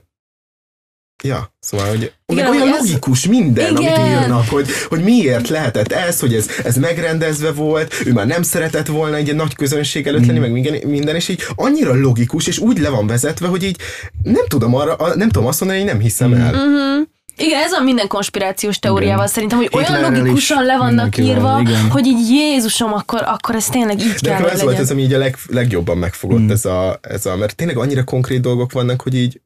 [1.24, 3.94] Ja, szóval, hogy Igen, olyan ez- logikus minden, Igen.
[3.94, 8.42] amit írnak, hogy, hogy miért lehetett ez, hogy ez, ez megrendezve volt, ő már nem
[8.42, 12.58] szeretett volna egy nagy közönség előtt lenni, meg minden, minden, és így annyira logikus, és
[12.58, 13.78] úgy le van vezetve, hogy így
[14.24, 16.52] nem tudom arra, nem tudom azt mondani, hogy nem hiszem el.
[16.52, 17.02] Mhm.
[17.38, 19.28] Igen, ez a minden konspirációs teóriával Igen.
[19.34, 21.90] szerintem, hogy olyan Hitlerrel logikusan is le vannak írva, igen.
[21.90, 24.82] hogy így Jézusom, akkor, akkor ez tényleg így De kell, ez volt legyen.
[24.82, 26.50] ez, ami így a leg, legjobban megfogott, Mm.
[26.50, 29.42] ez, a, ez a, mert tényleg annyira konkrét dolgok vannak, hogy így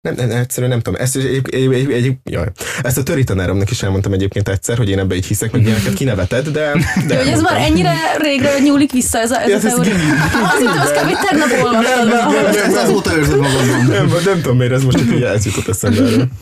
[0.00, 1.00] nem, nem, egyszerűen nem tudom.
[1.00, 2.46] Ezt, egy, egy, egy, egy, jaj.
[2.82, 5.94] Ezt a töri tanáromnak is elmondtam egyébként egyszer, hogy én ebbe így hiszek, meg ilyeneket
[5.94, 6.72] kinevetett, de,
[7.06, 9.72] de Hogy ez már ennyire régre nyúlik vissza ez a, ez Ja, a ez- ez
[9.72, 9.94] teória.
[10.44, 11.28] Azt hittem, azt kb.
[11.28, 12.08] tegnap olvastad.
[12.08, 12.46] Nem, nem, nem.
[12.46, 13.86] Ezt azóta őrzöd magadban.
[13.86, 16.28] nem, nem tudom miért, ez most így ez jutott eszembe erről.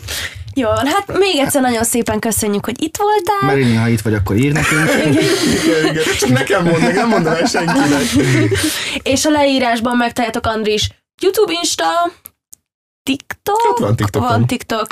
[0.59, 3.55] Jó, van, hát még egyszer nagyon szépen köszönjük, hogy itt voltál.
[3.55, 4.91] Marini, ha itt vagy, akkor ír nekünk.
[5.65, 6.03] Igen, igen.
[6.19, 8.03] Csak nekem mondd, meg nem mondom el senkinek.
[9.13, 10.89] És a leírásban megtaláljátok Andris
[11.23, 11.85] YouTube, Insta,
[13.03, 13.61] TikTok.
[13.69, 14.29] Hát van TikTokom.
[14.29, 14.87] Van TikTok.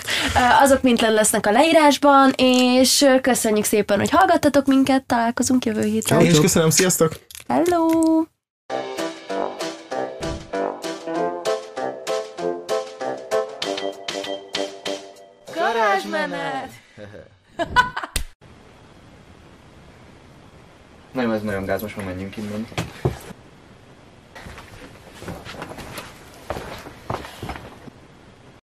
[0.63, 6.21] Azok mind le lesznek a leírásban, és köszönjük szépen, hogy hallgattatok minket, találkozunk jövő héten.
[6.21, 7.13] Én is köszönöm, sziasztok!
[7.49, 8.25] Hello!
[16.11, 16.71] Garázsmenet!
[21.13, 22.67] Nem, ez nagyon gáz, most már menjünk innen.